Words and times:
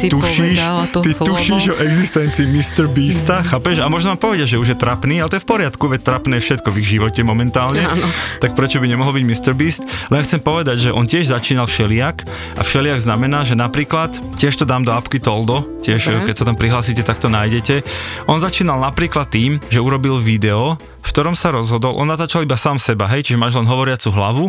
Ty 0.00 0.08
si 0.08 0.16
tušíš, 0.16 0.58
to 0.96 1.04
ty 1.04 1.12
slovo. 1.12 1.36
tušíš 1.36 1.64
o 1.70 1.76
existencii 1.76 2.48
Mr. 2.48 2.88
Beasta, 2.88 3.44
chápeš? 3.44 3.84
A 3.84 3.92
možno 3.92 4.16
vám 4.16 4.32
povedia, 4.32 4.48
že 4.48 4.56
už 4.56 4.72
je 4.72 4.76
trapný, 4.80 5.20
ale 5.20 5.28
to 5.28 5.36
je 5.36 5.44
v 5.44 5.48
poriadku, 5.52 5.92
veď 5.92 6.00
trapné 6.00 6.40
je 6.40 6.48
všetko 6.48 6.72
v 6.72 6.76
ich 6.80 6.88
živote 6.96 7.20
momentálne. 7.20 7.84
Áno. 7.84 8.08
Tak 8.40 8.56
prečo 8.56 8.80
by 8.80 8.88
nemohol 8.88 9.12
byť 9.12 9.24
Mr. 9.28 9.52
Beast? 9.52 9.84
Len 10.08 10.24
chcem 10.24 10.40
povedať, 10.40 10.88
že 10.88 10.90
on 10.96 11.04
tiež 11.04 11.28
začínal 11.28 11.68
všeliak 11.68 12.24
a 12.56 12.62
všeliak 12.64 12.96
znamená, 12.96 13.44
že 13.44 13.52
napríklad, 13.60 14.16
tiež 14.40 14.56
to 14.56 14.64
dám 14.64 14.88
do 14.88 14.96
apky 14.96 15.20
Toldo, 15.20 15.68
tiež 15.84 16.00
Dobre. 16.00 16.32
keď 16.32 16.34
sa 16.40 16.44
tam 16.48 16.56
prihlásite, 16.56 17.04
tak 17.04 17.20
to 17.20 17.28
nájdete. 17.28 17.84
On 18.24 18.40
začínal 18.40 18.80
napríklad 18.80 19.28
tým, 19.28 19.60
že 19.68 19.84
urobil 19.84 20.16
video, 20.16 20.80
v 21.04 21.08
ktorom 21.12 21.36
sa 21.36 21.52
rozhodol, 21.52 21.92
on 22.00 22.08
natáčal 22.08 22.40
iba 22.40 22.56
sám 22.56 22.80
seba, 22.80 23.04
hej, 23.12 23.28
čiže 23.28 23.36
máš 23.36 23.52
len 23.52 23.68
hovoriacu 23.68 24.08
hlavu 24.08 24.48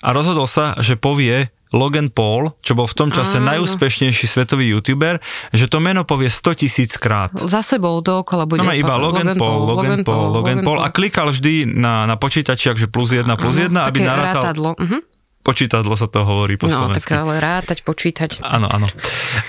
a 0.00 0.08
rozhodol 0.16 0.48
sa, 0.48 0.72
že 0.80 0.96
povie 0.96 1.52
Logan 1.70 2.08
Paul, 2.08 2.56
čo 2.58 2.72
bol 2.72 2.84
v 2.84 2.96
tom 2.96 3.08
čase 3.08 3.36
Áno. 3.36 3.52
najúspešnejší 3.52 4.24
svetový 4.24 4.70
youtuber, 4.70 5.20
že 5.50 5.66
to 5.66 5.78
meno 5.78 6.02
povie 6.02 6.26
100 6.26 6.58
tisíc 6.58 6.94
krát. 6.94 7.30
Za 7.32 7.60
sebou 7.60 7.98
dookola 7.98 8.44
bude 8.44 8.60
No 8.60 8.70
iba 8.70 8.94
Logan, 8.94 9.34
Paul, 9.34 9.64
Logan, 9.64 10.00
Paul, 10.00 10.32
Logan 10.32 10.60
Paul 10.60 10.78
a 10.78 10.88
klikal 10.88 11.28
vždy 11.28 11.64
na, 11.66 12.04
na 12.04 12.14
počítači, 12.14 12.68
akže 12.68 12.86
plus 12.86 13.12
jedna, 13.12 13.34
plus 13.34 13.56
jedna, 13.58 13.84
aby 13.84 14.00
narátal, 14.00 14.52
rátadlo. 14.52 14.70
Uh-huh. 14.74 15.00
počítadlo 15.40 15.92
sa 15.92 16.06
to 16.06 16.22
hovorí 16.22 16.56
po 16.56 16.68
No, 16.68 16.88
slovensky. 16.88 17.08
tak 17.08 17.20
ale 17.20 17.34
rátať, 17.36 17.78
počítať. 17.80 18.30
Áno, 18.40 18.68
áno. 18.68 18.88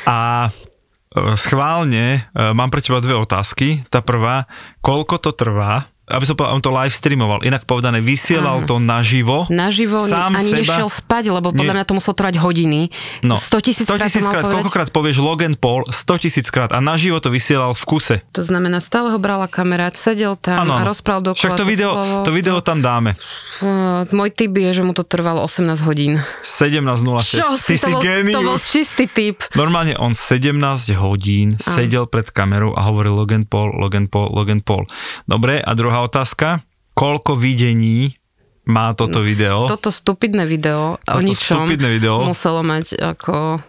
A 0.03 0.47
e, 0.47 1.35
schválne 1.35 2.05
e, 2.27 2.51
mám 2.51 2.67
pre 2.67 2.79
teba 2.79 2.99
dve 2.99 3.15
otázky. 3.15 3.83
Tá 3.87 3.99
prvá, 3.99 4.47
koľko 4.79 5.19
to 5.19 5.31
trvá, 5.31 5.87
aby 6.09 6.25
som 6.25 6.33
povedal, 6.33 6.51
on 6.51 6.59
to 6.59 6.71
live 6.71 6.89
streamoval, 6.89 7.39
inak 7.41 7.63
povedané, 7.63 7.99
vysielal 7.99 8.65
to 8.65 8.77
naživo. 8.77 9.45
Naživo 9.47 10.01
Sám 10.01 10.33
ani 10.33 10.49
seba- 10.49 10.59
nešiel 10.59 10.89
spať, 10.89 11.23
lebo 11.29 11.49
podľa 11.49 11.63
Nie. 11.63 11.75
mňa 11.75 11.85
to 11.85 11.93
muselo 11.93 12.13
trvať 12.13 12.35
hodiny. 12.37 12.89
No, 13.21 13.33
100 13.33 13.61
tisíc 13.61 13.85
100 13.85 13.95
krát, 13.95 14.09
to 14.09 14.25
krát, 14.25 14.43
koľkokrát 14.43 14.89
povieš 14.89 15.17
Logan 15.19 15.53
Paul? 15.53 15.85
100 15.85 15.95
tisíc 16.19 16.47
krát 16.47 16.69
a 16.69 16.79
naživo 16.79 17.17
to 17.17 17.29
vysielal 17.29 17.71
v 17.71 17.83
kuse. 17.85 18.15
To 18.31 18.41
znamená, 18.41 18.79
stále 18.79 19.09
ho 19.09 19.17
brala 19.17 19.45
kamerát, 19.45 19.93
sedel 19.93 20.33
tam 20.33 20.65
Áno, 20.65 20.73
a 20.73 20.81
áno. 20.81 20.87
rozprával 20.87 21.21
dokola 21.23 21.39
Však 21.39 21.53
to 21.53 21.63
video, 21.63 21.91
slovo. 21.91 22.17
to 22.23 22.31
video 22.31 22.57
tam 22.59 22.79
dáme. 22.79 23.13
Uh, 23.59 24.07
môj 24.09 24.31
typ 24.31 24.49
je, 24.51 24.71
že 24.71 24.81
mu 24.81 24.91
to 24.91 25.03
trvalo 25.03 25.43
18 25.43 25.61
hodín. 25.83 26.17
17.06. 26.41 27.37
Čo 27.37 27.47
Ty 27.53 27.75
si 27.75 27.75
to 27.77 27.91
bol, 27.91 27.99
to 27.99 28.39
bol 28.39 28.55
genius. 28.55 28.63
čistý 28.65 29.05
typ. 29.05 29.43
Normálne 29.53 29.93
on 29.95 30.11
17 30.11 30.55
hodín 30.95 31.53
sedel 31.53 32.05
pred 32.05 32.25
kamerou 32.25 32.71
a 32.71 32.81
hovoril 32.83 33.13
Logan 33.13 33.43
Paul, 33.43 33.75
Logan 33.75 34.07
Paul, 34.07 34.31
Logan 34.31 34.59
Paul. 34.59 34.87
Dobre, 35.25 35.59
a 35.59 35.71
druhá 35.73 35.98
otázka. 36.05 36.63
Koľko 36.93 37.39
videní 37.39 38.19
má 38.67 38.93
toto 38.93 39.23
video? 39.23 39.65
Toto 39.65 39.89
stupidné 39.89 40.45
video 40.45 40.99
o 40.99 41.01
Toto 41.01 41.25
ničom 41.25 41.65
stupidné 41.65 41.89
video. 41.89 42.21
muselo 42.27 42.61
mať 42.61 42.99
ako... 43.01 43.63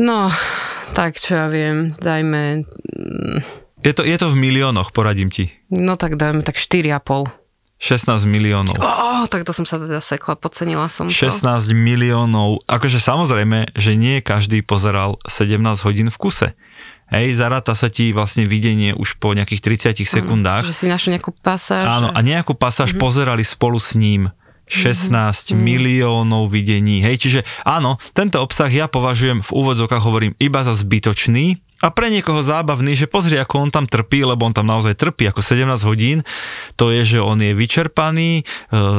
No, 0.00 0.32
tak 0.96 1.20
čo 1.20 1.36
ja 1.36 1.46
viem, 1.52 1.92
dajme... 2.00 2.64
Je 3.82 3.92
to, 3.92 4.06
je 4.06 4.16
to 4.16 4.30
v 4.30 4.36
miliónoch, 4.38 4.94
poradím 4.94 5.28
ti. 5.28 5.50
No 5.68 5.98
tak 5.98 6.16
dajme 6.16 6.46
tak 6.46 6.56
4,5. 6.56 7.42
16 7.82 8.30
miliónov. 8.30 8.78
Oh, 8.78 9.26
tak 9.26 9.42
to 9.42 9.50
som 9.50 9.66
sa 9.66 9.74
teda 9.74 9.98
sekla, 9.98 10.38
podcenila 10.38 10.86
som 10.86 11.10
to. 11.10 11.18
16 11.18 11.74
miliónov. 11.74 12.62
Akože 12.70 13.02
samozrejme, 13.02 13.74
že 13.74 13.98
nie 13.98 14.22
každý 14.22 14.62
pozeral 14.62 15.18
17 15.26 15.58
hodín 15.82 16.06
v 16.06 16.14
kuse. 16.16 16.48
Hej, 17.12 17.36
zaráta 17.36 17.76
sa 17.76 17.92
ti 17.92 18.08
vlastne 18.16 18.48
videnie 18.48 18.96
už 18.96 19.20
po 19.20 19.36
nejakých 19.36 19.92
30 19.92 20.08
sekundách. 20.08 20.64
Že 20.64 20.72
si 20.72 20.86
našiel 20.88 21.20
nejakú 21.20 21.36
pasáž. 21.44 21.84
Áno, 21.84 22.08
a 22.08 22.18
nejakú 22.24 22.56
pasáž 22.56 22.96
mm-hmm. 22.96 23.04
pozerali 23.04 23.44
spolu 23.44 23.76
s 23.76 23.92
ním. 23.92 24.32
16 24.72 25.12
mm-hmm. 25.12 25.60
miliónov 25.60 26.48
videní. 26.48 27.04
Hej, 27.04 27.20
čiže 27.20 27.40
áno, 27.68 28.00
tento 28.16 28.40
obsah 28.40 28.72
ja 28.72 28.88
považujem 28.88 29.44
v 29.44 29.50
úvodzokách 29.52 30.00
hovorím 30.00 30.32
iba 30.40 30.64
za 30.64 30.72
zbytočný 30.72 31.60
a 31.82 31.90
pre 31.90 32.08
niekoho 32.08 32.38
zábavný, 32.38 32.94
že 32.94 33.04
pozri, 33.04 33.34
ako 33.36 33.54
on 33.58 33.70
tam 33.70 33.84
trpí, 33.84 34.22
lebo 34.22 34.46
on 34.46 34.54
tam 34.54 34.64
naozaj 34.64 34.94
trpí 34.94 35.26
ako 35.26 35.42
17 35.42 35.66
hodín. 35.82 36.22
To 36.76 36.88
je, 36.88 37.02
že 37.02 37.18
on 37.18 37.36
je 37.36 37.50
vyčerpaný, 37.52 38.30
e, 38.38 38.42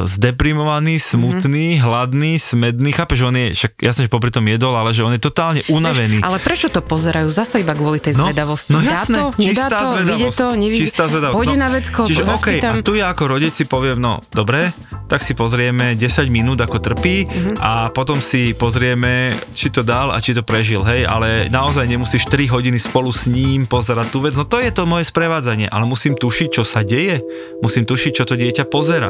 zdeprimovaný, 0.06 0.98
smutný, 0.98 1.42
mm-hmm. 1.74 1.84
hladný, 1.84 2.32
smedný. 2.36 2.90
Chápeš, 2.92 3.18
že 3.18 3.26
on 3.26 3.36
je, 3.36 3.48
však 3.54 3.72
jasne, 3.80 4.02
že 4.04 4.12
popri 4.12 4.30
tom 4.30 4.44
jedol, 4.46 4.74
ale 4.74 4.92
že 4.92 5.02
on 5.02 5.12
je 5.12 5.22
totálne 5.22 5.62
unavený. 5.68 6.20
Ale 6.20 6.38
prečo 6.38 6.68
to 6.68 6.80
pozerajú? 6.80 7.28
Zase 7.28 7.60
iba 7.60 7.72
kvôli 7.72 7.98
tej 7.98 8.14
No, 8.14 8.28
zvedavosti. 8.28 8.72
no 8.72 8.80
Dá 8.80 8.92
jasné, 9.00 9.18
to? 9.18 9.26
Nedá 9.34 9.48
čistá 9.64 9.68
to? 9.74 9.88
zvedavosť. 9.96 10.38
To? 10.38 10.48
Nevidie? 10.54 10.80
Čistá 10.80 11.04
zvedavosť. 11.08 11.38
Pôjde 11.38 11.56
no. 11.56 11.62
na 11.62 11.70
vecko, 11.70 12.00
Čiže 12.04 12.22
OK, 12.22 12.30
zaspýtam. 12.30 12.74
a 12.74 12.84
tu 12.84 12.94
ja 12.94 13.08
ako 13.10 13.24
rodič 13.28 13.54
si 13.54 13.66
poviem, 13.66 13.98
no 13.98 14.14
dobre, 14.30 14.76
tak 15.08 15.22
si 15.22 15.34
pozrieme 15.34 15.94
10 15.94 16.04
minút, 16.28 16.60
ako 16.60 16.78
trpí 16.78 17.16
Mhm. 17.24 17.52
a 17.58 17.72
potom 17.90 18.20
si 18.20 18.52
pozrieme, 18.54 19.32
či 19.54 19.70
to 19.70 19.82
dal 19.82 20.10
a 20.10 20.18
či 20.18 20.34
to 20.34 20.42
prežil, 20.42 20.84
hej, 20.84 21.06
ale 21.06 21.48
naozaj 21.48 21.86
nemusíš 21.86 22.26
3 22.26 22.46
hodiny 22.46 22.73
spolu 22.80 23.10
s 23.10 23.26
ním 23.26 23.66
pozerať 23.66 24.14
tú 24.14 24.22
vec, 24.22 24.38
no 24.38 24.46
to 24.46 24.62
je 24.62 24.70
to 24.70 24.86
moje 24.86 25.10
sprevádzanie, 25.10 25.68
ale 25.68 25.90
musím 25.90 26.14
tušiť, 26.14 26.50
čo 26.54 26.64
sa 26.64 26.86
deje, 26.86 27.20
musím 27.66 27.84
tušiť, 27.90 28.12
čo 28.14 28.24
to 28.30 28.38
dieťa 28.38 28.70
pozera. 28.70 29.10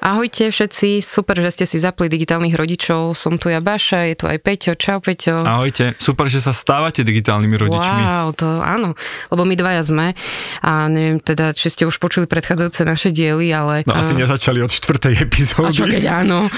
Ahojte 0.00 0.48
všetci, 0.48 1.04
super, 1.04 1.36
že 1.36 1.52
ste 1.52 1.64
si 1.68 1.76
zapli 1.76 2.08
digitálnych 2.08 2.56
rodičov. 2.56 3.12
Som 3.12 3.36
tu 3.36 3.52
ja 3.52 3.60
Baša, 3.60 4.08
je 4.08 4.14
tu 4.16 4.24
aj 4.24 4.40
Peťo. 4.40 4.72
Čau 4.72 4.96
Peťo. 5.04 5.44
Ahojte, 5.44 5.92
super, 6.00 6.24
že 6.32 6.40
sa 6.40 6.56
stávate 6.56 7.04
digitálnymi 7.04 7.56
rodičmi. 7.60 8.00
Wow, 8.00 8.32
to 8.32 8.48
áno, 8.64 8.96
lebo 9.28 9.44
my 9.44 9.52
dvaja 9.60 9.84
sme 9.84 10.16
a 10.64 10.88
neviem 10.88 11.20
teda, 11.20 11.52
či 11.52 11.68
ste 11.68 11.84
už 11.84 12.00
počuli 12.00 12.24
predchádzajúce 12.24 12.80
naše 12.88 13.12
diely, 13.12 13.52
ale... 13.52 13.84
No 13.84 13.92
asi 13.92 14.16
a, 14.16 14.24
nezačali 14.24 14.64
od 14.64 14.72
štvrtej 14.72 15.20
a 15.20 15.28
epizódy. 15.28 15.76
čo 15.76 15.84
keď 15.84 16.04
áno, 16.24 16.48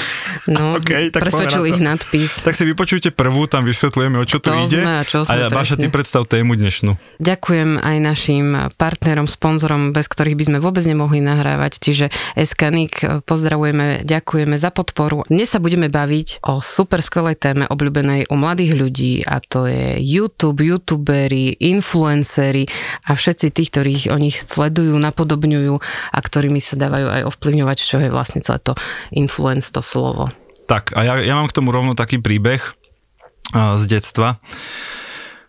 no, 0.46 0.64
OK, 0.78 1.10
tak 1.10 1.26
presvedčil 1.26 1.66
ich 1.66 1.82
na 1.82 1.98
nadpis. 1.98 2.46
Tak 2.46 2.54
si 2.54 2.62
vypočujte 2.62 3.10
prvú, 3.10 3.50
tam 3.50 3.66
vysvetlujeme, 3.66 4.22
o 4.22 4.24
čo 4.24 4.38
tu 4.38 4.54
Kto 4.54 4.70
ide. 4.70 4.86
sme 4.86 4.92
a 4.98 5.02
čo 5.02 5.26
sme, 5.26 5.34
a 5.34 5.42
ja, 5.42 5.46
Baša, 5.50 5.82
ty 5.82 5.90
predstav 5.90 6.30
tému 6.30 6.54
dnešnú. 6.54 6.94
Ďakujem 7.18 7.82
aj 7.82 7.96
našim 7.98 8.46
partnerom, 8.78 9.26
sponzorom, 9.26 9.90
bez 9.90 10.06
ktorých 10.06 10.38
by 10.38 10.44
sme 10.46 10.58
vôbec 10.62 10.86
nemohli 10.86 11.18
nahrávať, 11.18 11.82
čiže 11.82 12.06
Eskanik, 12.38 13.02
pozdravujeme, 13.32 14.04
ďakujeme 14.04 14.60
za 14.60 14.68
podporu. 14.68 15.24
Dnes 15.24 15.48
sa 15.48 15.56
budeme 15.56 15.88
baviť 15.88 16.44
o 16.44 16.60
super 16.60 17.00
skvelej 17.00 17.40
téme 17.40 17.64
obľúbenej 17.64 18.28
u 18.28 18.36
mladých 18.36 18.76
ľudí 18.76 19.14
a 19.24 19.40
to 19.40 19.64
je 19.64 19.96
YouTube, 20.04 20.60
youtuberi, 20.60 21.56
influenceri 21.56 22.68
a 23.08 23.16
všetci 23.16 23.46
tí, 23.56 23.64
ktorých 23.72 24.12
o 24.12 24.20
nich 24.20 24.36
sledujú, 24.36 24.92
napodobňujú 25.00 25.74
a 26.12 26.18
ktorými 26.20 26.60
sa 26.60 26.76
dávajú 26.76 27.08
aj 27.08 27.22
ovplyvňovať, 27.32 27.78
čo 27.80 27.96
je 28.04 28.12
vlastne 28.12 28.44
celé 28.44 28.60
to 28.60 28.76
influence, 29.16 29.72
to 29.72 29.80
slovo. 29.80 30.28
Tak, 30.68 30.92
a 30.92 31.00
ja, 31.00 31.16
ja 31.24 31.32
mám 31.32 31.48
k 31.48 31.56
tomu 31.56 31.72
rovno 31.72 31.96
taký 31.96 32.20
príbeh 32.20 32.60
uh, 32.60 33.80
z 33.80 33.96
detstva. 33.96 34.44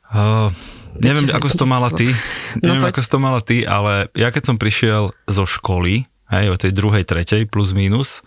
Uh, 0.07 0.55
neviem, 1.03 1.27
ako 1.35 1.51
si 1.51 1.59
to 1.59 1.67
mala 1.67 1.91
ty, 1.91 2.15
No 2.63 2.71
neviem, 2.79 2.87
poď. 2.87 2.91
ako 2.95 3.01
si 3.03 3.09
to 3.11 3.19
mala 3.19 3.39
ty, 3.43 3.57
ale 3.67 4.07
ja 4.15 4.31
keď 4.31 4.43
som 4.47 4.55
prišiel 4.55 5.11
zo 5.27 5.43
školy, 5.43 6.07
hej, 6.33 6.49
o 6.49 6.57
tej 6.57 6.71
druhej, 6.73 7.05
tretej, 7.05 7.45
plus 7.45 7.77
minus, 7.77 8.25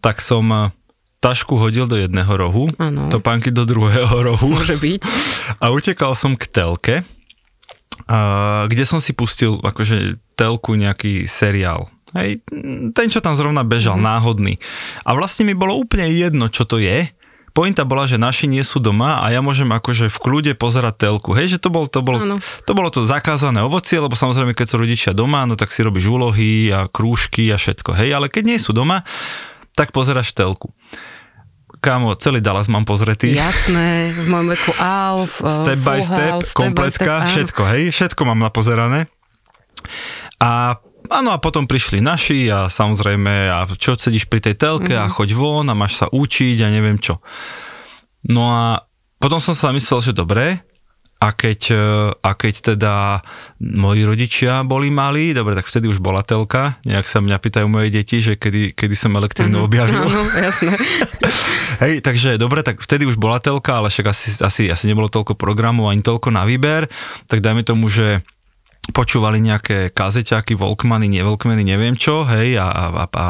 tak 0.00 0.22
som 0.22 0.46
uh, 0.50 0.70
tašku 1.20 1.60
hodil 1.60 1.84
do 1.84 2.00
jedného 2.00 2.32
rohu, 2.32 2.72
Áno. 2.80 3.12
topánky 3.12 3.52
do 3.52 3.68
druhého 3.68 4.14
rohu 4.14 4.56
Môže 4.56 4.80
byť. 4.80 5.00
a 5.60 5.68
utekal 5.68 6.16
som 6.16 6.32
k 6.38 6.48
telke, 6.48 6.96
uh, 8.08 8.64
kde 8.70 8.84
som 8.88 8.98
si 8.98 9.12
pustil 9.12 9.60
akože 9.60 10.16
telku 10.34 10.72
nejaký 10.78 11.28
seriál. 11.28 11.92
Hej, 12.10 12.42
ten, 12.90 13.06
čo 13.06 13.22
tam 13.22 13.38
zrovna 13.38 13.62
bežal, 13.62 13.94
mm-hmm. 13.94 14.10
náhodný. 14.10 14.54
A 15.06 15.14
vlastne 15.14 15.46
mi 15.46 15.54
bolo 15.54 15.78
úplne 15.78 16.10
jedno, 16.10 16.50
čo 16.50 16.66
to 16.66 16.82
je. 16.82 17.06
Pointa 17.50 17.82
bola, 17.82 18.06
že 18.06 18.14
naši 18.14 18.46
nie 18.46 18.62
sú 18.62 18.78
doma 18.78 19.20
a 19.22 19.34
ja 19.34 19.42
môžem 19.42 19.66
akože 19.66 20.06
v 20.06 20.18
kľude 20.22 20.52
pozerať 20.54 21.08
telku. 21.08 21.34
Hej, 21.34 21.56
že 21.56 21.58
to, 21.58 21.68
bol, 21.68 21.90
to, 21.90 21.98
bol, 22.00 22.16
to 22.38 22.72
bolo 22.72 22.88
to 22.94 23.02
zakázané 23.02 23.58
ovocie, 23.66 23.98
lebo 23.98 24.14
samozrejme, 24.14 24.54
keď 24.54 24.66
sú 24.70 24.76
rodičia 24.78 25.12
doma, 25.12 25.42
no 25.50 25.58
tak 25.58 25.74
si 25.74 25.82
robíš 25.82 26.06
úlohy 26.06 26.70
a 26.70 26.86
krúžky 26.86 27.50
a 27.50 27.58
všetko. 27.58 27.98
Hej, 27.98 28.14
ale 28.14 28.26
keď 28.30 28.42
nie 28.54 28.58
sú 28.62 28.70
doma, 28.70 29.02
tak 29.74 29.90
pozeráš 29.90 30.30
telku. 30.30 30.70
Kámo, 31.80 32.12
celý 32.20 32.44
Dallas 32.44 32.68
mám 32.68 32.84
pozretý. 32.84 33.32
Jasné, 33.32 34.12
v 34.12 34.28
mojom 34.28 34.48
veku 34.52 34.72
Alf, 34.76 35.40
eh, 35.40 35.48
step 35.48 35.80
by 35.80 36.00
step, 36.04 36.34
House, 36.44 36.52
kompletka, 36.52 37.24
áno. 37.24 37.30
všetko, 37.32 37.62
hej, 37.72 37.82
všetko 37.88 38.20
mám 38.28 38.36
napozerané. 38.36 39.08
A 40.36 40.76
áno, 41.10 41.34
a 41.34 41.42
potom 41.42 41.66
prišli 41.66 41.98
naši 41.98 42.46
a 42.46 42.70
samozrejme, 42.70 43.50
a 43.50 43.66
čo 43.74 43.98
sedíš 43.98 44.24
pri 44.24 44.40
tej 44.40 44.54
telke 44.56 44.94
Mhm. 44.94 45.02
a 45.02 45.06
choď 45.10 45.28
von 45.34 45.66
a 45.66 45.74
máš 45.74 45.98
sa 45.98 46.06
učiť 46.06 46.62
a 46.62 46.70
neviem 46.70 46.96
čo. 46.96 47.18
No 48.24 48.46
a 48.48 48.86
potom 49.18 49.36
som 49.36 49.52
sa 49.52 49.74
myslel, 49.74 50.00
že 50.00 50.12
dobre, 50.14 50.62
A 51.20 51.36
keď, 51.36 51.60
e, 51.76 51.84
a 52.16 52.30
keď 52.32 52.54
teda 52.72 53.20
moji 53.60 54.08
rodičia 54.08 54.64
boli 54.64 54.88
malí, 54.88 55.36
dobre, 55.36 55.52
tak 55.52 55.68
vtedy 55.68 55.84
už 55.84 56.00
bola 56.00 56.24
telka. 56.24 56.80
Nejak 56.88 57.04
sa 57.04 57.20
mňa 57.20 57.36
pýtajú 57.36 57.68
moje 57.68 57.92
deti, 57.92 58.24
že 58.24 58.40
kedy, 58.40 58.72
kedy 58.72 58.96
som 58.96 59.12
elektrínu 59.12 59.60
objavil. 59.60 60.00
Áno, 60.00 60.24
jasné. 60.32 60.72
Hej, 61.84 62.00
takže 62.00 62.40
dobre, 62.40 62.64
tak 62.64 62.80
vtedy 62.80 63.04
už 63.04 63.20
bola 63.20 63.36
telka, 63.36 63.84
ale 63.84 63.92
však 63.92 64.06
asi, 64.08 64.40
asi, 64.40 64.62
asi 64.72 64.84
nebolo 64.88 65.12
toľko 65.12 65.36
programov 65.36 65.92
ani 65.92 66.00
toľko 66.00 66.32
na 66.32 66.48
výber, 66.48 66.88
tak 67.28 67.44
dajme 67.44 67.68
tomu, 67.68 67.92
že 67.92 68.24
počúvali 68.90 69.38
nejaké 69.38 69.92
kazeťaky, 69.92 70.56
Volkmany, 70.56 71.06
nie 71.06 71.22
Volkmany, 71.22 71.62
neviem 71.62 71.94
čo, 71.94 72.24
hej, 72.26 72.56
a, 72.58 72.66
a, 72.66 72.84
a, 72.96 73.06
a 73.06 73.28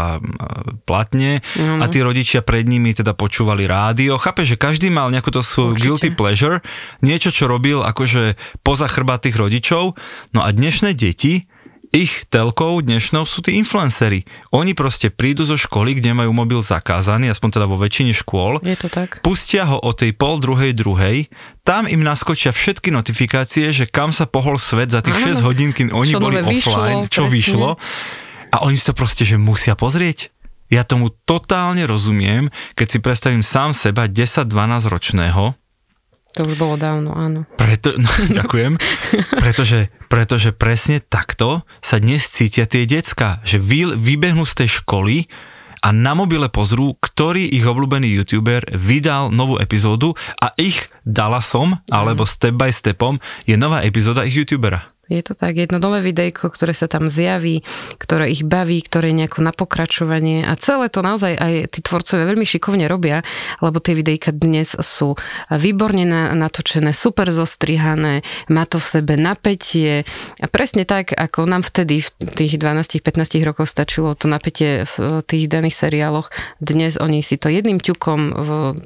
platne. 0.86 1.42
Mm. 1.58 1.82
A 1.82 1.84
tí 1.90 2.00
rodičia 2.00 2.40
pred 2.40 2.64
nimi 2.64 2.94
teda 2.94 3.12
počúvali 3.12 3.66
rádio. 3.66 4.16
Chápe, 4.16 4.46
že 4.46 4.56
každý 4.56 4.88
mal 4.88 5.12
nejakú 5.12 5.34
to 5.34 5.42
svoju 5.44 5.76
Určite. 5.76 5.82
guilty 5.84 6.08
pleasure, 6.14 6.56
niečo, 7.04 7.34
čo 7.34 7.50
robil 7.50 7.82
akože 7.82 8.38
poza 8.64 8.86
chrba 8.88 9.20
tých 9.20 9.36
rodičov. 9.36 9.98
No 10.32 10.40
a 10.40 10.48
dnešné 10.54 10.96
deti, 10.96 11.50
ich 11.90 12.26
telkou 12.30 12.78
dnešnou 12.78 13.26
sú 13.26 13.42
tí 13.42 13.58
influencery. 13.58 14.22
Oni 14.54 14.78
proste 14.78 15.10
prídu 15.10 15.42
zo 15.42 15.58
školy, 15.58 15.98
kde 15.98 16.14
majú 16.14 16.30
mobil 16.30 16.62
zakázaný, 16.62 17.30
aspoň 17.34 17.48
teda 17.58 17.66
vo 17.66 17.76
väčšine 17.78 18.14
škôl. 18.14 18.62
Je 18.62 18.78
to 18.78 18.86
tak. 18.86 19.18
Pustia 19.26 19.66
ho 19.66 19.82
o 19.82 19.90
tej 19.90 20.14
pol 20.14 20.38
druhej 20.38 20.70
druhej, 20.70 21.26
tam 21.66 21.90
im 21.90 22.00
naskočia 22.06 22.54
všetky 22.54 22.94
notifikácie, 22.94 23.74
že 23.74 23.90
kam 23.90 24.14
sa 24.14 24.30
pohol 24.30 24.56
svet 24.56 24.94
za 24.94 25.02
tých 25.02 25.18
Aha, 25.18 25.42
6 25.42 25.46
hodín, 25.46 25.70
kým 25.74 25.90
oni 25.90 26.14
boli 26.16 26.38
offline, 26.38 27.06
vyšlo, 27.06 27.12
čo 27.12 27.22
presne. 27.26 27.34
vyšlo. 27.34 27.68
A 28.50 28.56
oni 28.66 28.74
si 28.78 28.86
to 28.86 28.94
proste, 28.94 29.22
že 29.26 29.38
musia 29.38 29.74
pozrieť. 29.78 30.34
Ja 30.70 30.86
tomu 30.86 31.10
totálne 31.26 31.82
rozumiem, 31.82 32.54
keď 32.78 32.86
si 32.86 32.98
predstavím 33.02 33.42
sám 33.42 33.74
seba 33.74 34.06
10-12 34.06 34.46
ročného, 34.86 35.58
to 36.30 36.46
už 36.46 36.54
bolo 36.56 36.78
dávno, 36.78 37.10
áno. 37.12 37.46
Preto, 37.58 37.94
no, 38.02 38.10
ďakujem. 38.30 38.78
Pretože, 39.38 39.90
pretože 40.06 40.54
presne 40.54 41.02
takto 41.02 41.66
sa 41.82 41.98
dnes 41.98 42.26
cítia 42.30 42.66
tie 42.66 42.86
decka, 42.86 43.42
že 43.42 43.58
vy, 43.58 43.98
vybehnú 43.98 44.46
z 44.46 44.64
tej 44.64 44.82
školy 44.82 45.26
a 45.80 45.96
na 45.96 46.12
mobile 46.12 46.46
pozrú, 46.52 46.94
ktorý 47.00 47.48
ich 47.48 47.64
obľúbený 47.64 48.12
youtuber 48.20 48.62
vydal 48.76 49.32
novú 49.32 49.56
epizódu 49.56 50.12
a 50.36 50.52
ich 50.60 50.92
dala 51.08 51.40
som, 51.40 51.80
alebo 51.88 52.28
step 52.28 52.54
by 52.54 52.68
stepom, 52.68 53.16
je 53.48 53.56
nová 53.56 53.80
epizóda 53.80 54.28
ich 54.28 54.36
youtubera. 54.36 54.84
Je 55.10 55.26
to 55.26 55.34
tak, 55.34 55.58
jedno 55.58 55.82
nové 55.82 55.98
videjko, 56.06 56.54
ktoré 56.54 56.70
sa 56.70 56.86
tam 56.86 57.10
zjaví, 57.10 57.66
ktoré 57.98 58.30
ich 58.30 58.46
baví, 58.46 58.78
ktoré 58.78 59.10
je 59.10 59.26
nejako 59.26 59.42
na 59.42 59.50
pokračovanie. 59.50 60.46
A 60.46 60.54
celé 60.54 60.86
to 60.86 61.02
naozaj 61.02 61.34
aj 61.34 61.74
tí 61.74 61.82
tvorcovia 61.82 62.30
veľmi 62.30 62.46
šikovne 62.46 62.86
robia, 62.86 63.26
lebo 63.58 63.82
tie 63.82 63.98
videjka 63.98 64.30
dnes 64.30 64.78
sú 64.78 65.18
výborne 65.50 66.06
natočené, 66.38 66.94
super 66.94 67.34
zostrihané, 67.34 68.22
má 68.46 68.64
to 68.70 68.78
v 68.78 68.86
sebe 68.86 69.18
napätie. 69.18 70.06
A 70.38 70.46
presne 70.46 70.86
tak, 70.86 71.10
ako 71.10 71.42
nám 71.42 71.66
vtedy 71.66 72.06
v 72.06 72.10
tých 72.38 72.54
12-15 72.62 73.42
rokoch 73.42 73.66
stačilo 73.66 74.14
to 74.14 74.30
napätie 74.30 74.86
v 74.86 75.26
tých 75.26 75.50
daných 75.50 75.74
seriáloch, 75.74 76.30
dnes 76.62 76.94
oni 77.02 77.26
si 77.26 77.34
to 77.34 77.50
jedným 77.50 77.82
ťukom 77.82 78.20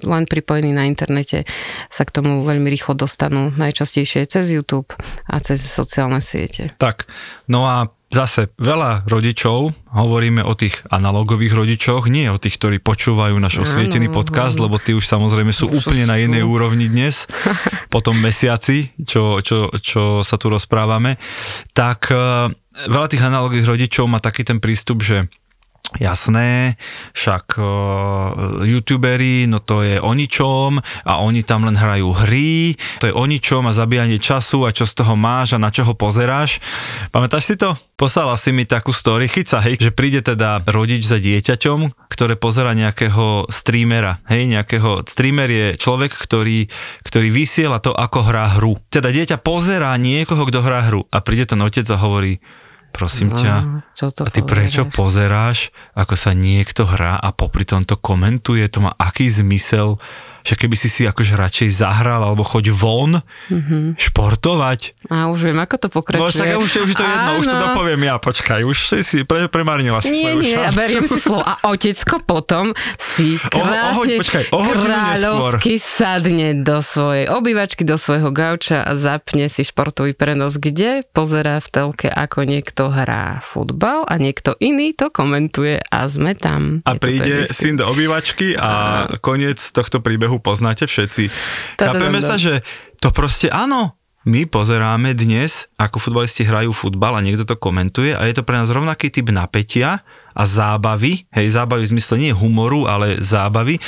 len 0.00 0.24
pripojení 0.24 0.72
na 0.72 0.88
internete 0.88 1.44
sa 1.92 2.08
k 2.08 2.14
tomu 2.16 2.48
veľmi 2.48 2.72
rýchlo 2.72 2.96
dostanú, 2.96 3.52
najčastejšie 3.52 4.24
cez 4.24 4.48
YouTube 4.48 4.88
a 5.28 5.36
cez 5.44 5.60
sociálne 5.60 6.13
sociálne 6.20 6.22
siete. 6.22 6.62
Tak, 6.78 7.08
no 7.50 7.66
a 7.66 7.90
zase 8.14 8.54
veľa 8.62 9.10
rodičov, 9.10 9.74
hovoríme 9.90 10.46
o 10.46 10.54
tých 10.54 10.86
analogových 10.86 11.50
rodičoch, 11.50 12.06
nie 12.06 12.30
o 12.30 12.38
tých, 12.38 12.62
ktorí 12.62 12.78
počúvajú 12.78 13.34
náš 13.42 13.66
osvietený 13.66 14.06
podcast, 14.14 14.54
lebo 14.62 14.78
tí 14.78 14.94
už 14.94 15.02
samozrejme 15.02 15.50
sú 15.50 15.66
už 15.66 15.82
úplne 15.82 16.06
sú. 16.06 16.10
na 16.14 16.22
inej 16.22 16.46
úrovni 16.46 16.86
dnes, 16.86 17.26
po 17.94 17.98
tom 17.98 18.14
mesiaci, 18.22 18.94
čo, 19.02 19.42
čo, 19.42 19.74
čo 19.82 20.22
sa 20.22 20.36
tu 20.38 20.46
rozprávame, 20.46 21.18
tak 21.74 22.14
uh, 22.14 22.54
veľa 22.86 23.10
tých 23.10 23.24
analogových 23.26 23.66
rodičov 23.66 24.06
má 24.06 24.22
taký 24.22 24.46
ten 24.46 24.62
prístup, 24.62 25.02
že 25.02 25.26
Jasné, 25.94 26.74
však 27.14 27.54
uh, 27.54 28.66
youtuberi, 28.66 29.46
no 29.46 29.62
to 29.62 29.86
je 29.86 30.02
o 30.02 30.10
ničom 30.10 30.82
a 30.82 31.22
oni 31.22 31.46
tam 31.46 31.70
len 31.70 31.78
hrajú 31.78 32.10
hry, 32.10 32.74
to 32.98 33.06
je 33.06 33.14
o 33.14 33.22
ničom 33.22 33.70
a 33.70 33.76
zabíjanie 33.76 34.18
času 34.18 34.66
a 34.66 34.74
čo 34.74 34.90
z 34.90 34.94
toho 34.98 35.14
máš 35.14 35.54
a 35.54 35.62
na 35.62 35.70
čo 35.70 35.86
ho 35.86 35.94
pozeráš. 35.94 36.58
Pamätáš 37.14 37.46
si 37.46 37.54
to? 37.54 37.78
Poslala 37.94 38.34
si 38.34 38.50
mi 38.50 38.66
takú 38.66 38.90
story, 38.90 39.30
chyca, 39.30 39.62
hej, 39.62 39.78
že 39.78 39.94
príde 39.94 40.18
teda 40.18 40.66
rodič 40.66 41.06
za 41.06 41.22
dieťaťom, 41.22 42.10
ktoré 42.10 42.34
pozera 42.34 42.74
nejakého 42.74 43.46
streamera, 43.46 44.18
hej, 44.26 44.50
nejakého, 44.50 45.06
streamer 45.06 45.46
je 45.46 45.66
človek, 45.78 46.10
ktorý, 46.10 46.66
ktorý 47.06 47.28
vysiela 47.30 47.78
to, 47.78 47.94
ako 47.94 48.18
hrá 48.26 48.58
hru. 48.58 48.74
Teda 48.90 49.14
dieťa 49.14 49.38
pozerá 49.38 49.94
niekoho, 49.94 50.42
kto 50.42 50.58
hrá 50.58 50.90
hru 50.90 51.06
a 51.06 51.22
príde 51.22 51.46
ten 51.46 51.62
otec 51.62 51.86
a 51.94 52.02
hovorí, 52.02 52.42
prosím 52.94 53.34
no, 53.34 53.42
ťa, 53.42 53.54
a 54.22 54.30
ty 54.30 54.40
pozeráš? 54.40 54.46
prečo 54.46 54.82
pozeráš, 54.86 55.58
ako 55.98 56.14
sa 56.14 56.30
niekto 56.30 56.86
hrá 56.86 57.18
a 57.18 57.34
popri 57.34 57.66
tom 57.66 57.82
to 57.82 57.98
komentuje, 57.98 58.62
to 58.70 58.86
má 58.86 58.94
aký 58.94 59.26
zmysel, 59.26 59.98
že 60.44 60.54
keby 60.60 60.76
si 60.76 60.92
si 60.92 61.08
akože 61.08 61.40
radšej 61.40 61.68
zahral 61.72 62.20
alebo 62.20 62.44
choď 62.44 62.68
von 62.68 63.24
mm-hmm. 63.48 63.96
športovať. 63.96 65.08
A 65.08 65.32
už 65.32 65.48
viem, 65.48 65.56
ako 65.56 65.76
to 65.80 65.88
pokračuje. 65.88 66.20
No 66.20 66.28
však 66.28 66.48
už, 66.60 66.70
už 66.84 66.90
je 66.92 66.98
to 67.00 67.06
jedno, 67.08 67.30
Áno. 67.32 67.40
už 67.40 67.46
to 67.48 67.56
dopoviem 67.56 68.00
ja, 68.04 68.20
počkaj, 68.20 68.60
už 68.68 68.76
si 68.92 69.00
si 69.00 69.16
pre, 69.24 69.48
premárnila 69.48 70.04
si 70.04 70.12
nie, 70.12 70.28
svoju 70.28 70.40
nie, 70.44 70.52
šancu. 70.52 70.76
Beriem 70.76 71.04
si 71.08 71.18
slovo. 71.18 71.42
A 71.48 71.54
otecko 71.72 72.14
potom 72.20 72.76
si 73.00 73.40
krásne 73.40 74.20
počkaj, 74.20 74.44
kráľovsky 74.52 75.80
sadne 75.80 76.60
do 76.60 76.84
svojej 76.84 77.32
obývačky, 77.32 77.82
do 77.88 77.96
svojho 77.96 78.28
gauča 78.28 78.84
a 78.84 78.92
zapne 78.92 79.48
si 79.48 79.64
športový 79.64 80.12
prenos, 80.12 80.60
kde 80.60 81.08
pozerá 81.16 81.56
v 81.64 81.68
telke, 81.72 82.08
ako 82.12 82.44
niekto 82.44 82.92
hrá 82.92 83.40
futbal 83.48 84.04
a 84.04 84.14
niekto 84.20 84.52
iný 84.60 84.92
to 84.92 85.08
komentuje 85.08 85.80
a 85.80 85.98
sme 86.04 86.36
tam. 86.36 86.84
A 86.84 87.00
príde 87.00 87.48
syn 87.48 87.80
do 87.80 87.88
obývačky 87.88 88.52
a, 88.58 88.60
a 88.60 88.72
koniec 89.22 89.56
tohto 89.72 90.04
príbehu 90.04 90.33
príbehu 90.34 90.42
poznáte 90.42 90.90
všetci. 90.90 91.30
Chápeme 91.78 92.18
sa, 92.18 92.34
že 92.34 92.66
to 92.98 93.14
proste 93.14 93.46
áno, 93.52 93.94
my 94.24 94.48
pozeráme 94.48 95.12
dnes, 95.14 95.68
ako 95.76 96.00
futbalisti 96.00 96.48
hrajú 96.48 96.72
futbal 96.72 97.14
a 97.14 97.20
niekto 97.20 97.44
to 97.44 97.60
komentuje 97.60 98.16
a 98.16 98.24
je 98.24 98.34
to 98.34 98.42
pre 98.42 98.56
nás 98.56 98.72
rovnaký 98.72 99.12
typ 99.12 99.28
napätia, 99.30 100.02
a 100.34 100.42
zábavy, 100.44 101.30
hej, 101.30 101.46
zábavy 101.48 101.86
v 101.86 101.92
zmysle 101.96 102.16
nie 102.18 102.32
humoru, 102.34 102.90
ale 102.90 103.22
zábavy, 103.22 103.78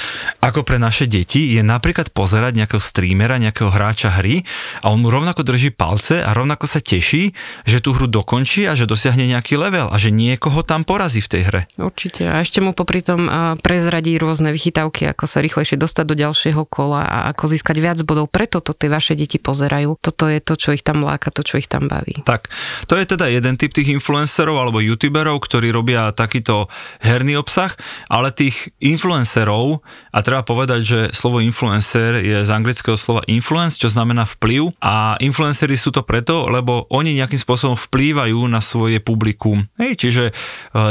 ako 0.41 0.63
pre 0.63 0.79
naše 0.79 1.11
deti 1.11 1.59
je 1.59 1.63
napríklad 1.67 2.15
pozerať 2.15 2.57
nejakého 2.63 2.81
streamera, 2.81 3.37
nejakého 3.43 3.69
hráča 3.69 4.15
hry 4.23 4.47
a 4.81 4.95
on 4.95 5.03
mu 5.03 5.11
rovnako 5.11 5.43
drží 5.43 5.75
palce 5.75 6.23
a 6.23 6.31
rovnako 6.33 6.71
sa 6.71 6.79
teší, 6.79 7.35
že 7.67 7.83
tú 7.83 7.93
hru 7.93 8.07
dokončí 8.07 8.65
a 8.71 8.79
že 8.79 8.87
dosiahne 8.87 9.27
nejaký 9.27 9.59
level 9.59 9.91
a 9.91 9.97
že 9.99 10.15
niekoho 10.15 10.63
tam 10.63 10.87
porazí 10.87 11.19
v 11.19 11.31
tej 11.35 11.43
hre. 11.51 11.61
Určite. 11.77 12.31
A 12.31 12.41
ešte 12.41 12.63
mu 12.63 12.71
popri 12.73 13.03
tom 13.03 13.27
prezradí 13.61 14.15
rôzne 14.17 14.55
vychytávky, 14.55 15.11
ako 15.11 15.25
sa 15.27 15.43
rýchlejšie 15.43 15.75
dostať 15.75 16.05
do 16.07 16.15
ďalšieho 16.15 16.63
kola 16.71 17.03
a 17.03 17.19
ako 17.35 17.51
získať 17.51 17.77
viac 17.83 17.99
bodov. 18.07 18.31
Preto 18.31 18.63
to 18.63 18.71
tie 18.71 18.87
vaše 18.87 19.19
deti 19.19 19.43
pozerajú. 19.43 19.99
Toto 19.99 20.31
je 20.31 20.39
to, 20.39 20.55
čo 20.55 20.71
ich 20.71 20.87
tam 20.87 21.03
láka, 21.03 21.35
to, 21.35 21.43
čo 21.43 21.59
ich 21.59 21.67
tam 21.67 21.91
baví. 21.91 22.23
Tak, 22.23 22.49
to 22.87 22.95
je 22.95 23.05
teda 23.05 23.27
jeden 23.27 23.59
typ 23.59 23.75
tých 23.75 23.91
influencerov 23.91 24.55
alebo 24.55 24.79
youtuberov, 24.79 25.43
ktorí 25.43 25.75
robia 25.75 26.15
taký 26.15 26.36
takýto 26.37 26.69
herný 27.01 27.41
obsah, 27.41 27.73
ale 28.13 28.29
tých 28.29 28.69
influencerov, 28.85 29.81
a 30.13 30.19
treba 30.21 30.45
povedať, 30.45 30.81
že 30.85 31.01
slovo 31.17 31.41
influencer 31.41 32.21
je 32.21 32.45
z 32.45 32.51
anglického 32.53 33.01
slova 33.01 33.25
influence, 33.25 33.81
čo 33.81 33.89
znamená 33.89 34.29
vplyv 34.29 34.77
a 34.85 35.17
influencery 35.17 35.81
sú 35.81 35.97
to 35.97 36.05
preto, 36.05 36.45
lebo 36.53 36.85
oni 36.93 37.17
nejakým 37.17 37.41
spôsobom 37.41 37.81
vplývajú 37.81 38.37
na 38.53 38.61
svoje 38.61 39.01
publikum. 39.01 39.65
Hej, 39.81 39.97
čiže 39.97 40.25
e, 40.29 40.33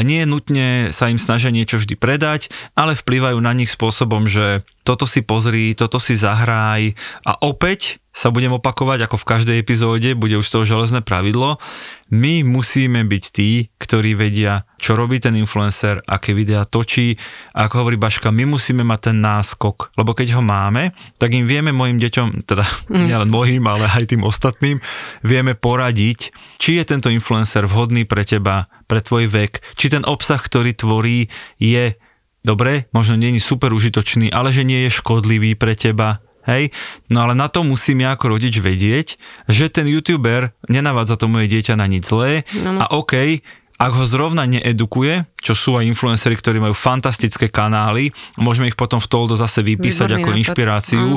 nie 0.02 0.26
je 0.26 0.28
nutne 0.30 0.68
sa 0.90 1.14
im 1.14 1.22
snažia 1.22 1.54
niečo 1.54 1.78
vždy 1.78 1.94
predať, 1.94 2.50
ale 2.74 2.98
vplývajú 2.98 3.38
na 3.38 3.54
nich 3.54 3.70
spôsobom, 3.70 4.26
že 4.26 4.66
toto 4.82 5.06
si 5.06 5.22
pozri, 5.22 5.78
toto 5.78 6.02
si 6.02 6.18
zahraj 6.18 6.98
a 7.26 7.38
opäť 7.42 8.02
sa 8.16 8.32
budem 8.32 8.56
opakovať 8.56 9.12
ako 9.12 9.20
v 9.20 9.28
každej 9.28 9.58
epizóde, 9.60 10.16
bude 10.16 10.40
už 10.40 10.48
to 10.48 10.64
železné 10.64 11.04
pravidlo. 11.04 11.60
My 12.08 12.48
musíme 12.48 13.04
byť 13.04 13.24
tí, 13.36 13.68
ktorí 13.76 14.16
vedia, 14.16 14.64
čo 14.80 14.96
robí 14.96 15.20
ten 15.20 15.36
influencer, 15.36 16.00
aké 16.08 16.32
videá 16.32 16.64
točí. 16.64 17.20
A 17.52 17.68
ako 17.68 17.84
hovorí 17.84 18.00
Baška, 18.00 18.32
my 18.32 18.48
musíme 18.48 18.88
mať 18.88 19.12
ten 19.12 19.18
náskok, 19.20 19.92
lebo 20.00 20.16
keď 20.16 20.40
ho 20.40 20.42
máme, 20.46 20.96
tak 21.20 21.36
im 21.36 21.44
vieme 21.44 21.76
mojim 21.76 22.00
deťom, 22.00 22.48
teda 22.48 22.64
mm. 22.88 23.06
nielen 23.12 23.28
mojim, 23.28 23.68
ale 23.68 23.92
aj 23.92 24.16
tým 24.16 24.24
ostatným, 24.24 24.80
vieme 25.20 25.52
poradiť, 25.52 26.32
či 26.56 26.80
je 26.80 26.84
tento 26.88 27.12
influencer 27.12 27.68
vhodný 27.68 28.08
pre 28.08 28.24
teba, 28.24 28.72
pre 28.88 29.04
tvoj 29.04 29.28
vek, 29.28 29.76
či 29.76 29.92
ten 29.92 30.08
obsah, 30.08 30.40
ktorý 30.40 30.72
tvorí, 30.72 31.28
je 31.60 32.00
dobre, 32.46 32.88
možno 32.96 33.20
je 33.20 33.42
super 33.42 33.74
užitočný, 33.74 34.30
ale 34.30 34.54
že 34.54 34.64
nie 34.64 34.88
je 34.88 34.94
škodlivý 34.94 35.58
pre 35.58 35.74
teba, 35.74 36.22
hej? 36.48 36.74
No 37.10 37.26
ale 37.26 37.34
na 37.34 37.50
to 37.50 37.66
musím 37.66 38.06
ja 38.06 38.14
ako 38.14 38.38
rodič 38.38 38.62
vedieť, 38.62 39.20
že 39.50 39.70
ten 39.70 39.90
youtuber 39.90 40.54
nenavádza 40.70 41.20
to 41.20 41.30
moje 41.30 41.52
dieťa 41.52 41.78
na 41.78 41.86
nič 41.90 42.08
zlé 42.08 42.46
no. 42.56 42.78
no. 42.78 42.80
a 42.82 42.86
OK, 42.94 43.44
ak 43.76 43.92
ho 43.92 44.08
zrovna 44.08 44.48
needukuje, 44.48 45.28
čo 45.36 45.52
sú 45.52 45.76
aj 45.76 45.84
influenceri, 45.84 46.40
ktorí 46.40 46.64
majú 46.64 46.72
fantastické 46.72 47.52
kanály, 47.52 48.16
môžeme 48.40 48.72
ich 48.72 48.80
potom 48.80 49.04
v 49.04 49.12
Toldo 49.12 49.36
zase 49.36 49.68
vypísať 49.68 50.16
Výborný 50.16 50.24
ako 50.24 50.30
inšpiráciu, 50.40 51.08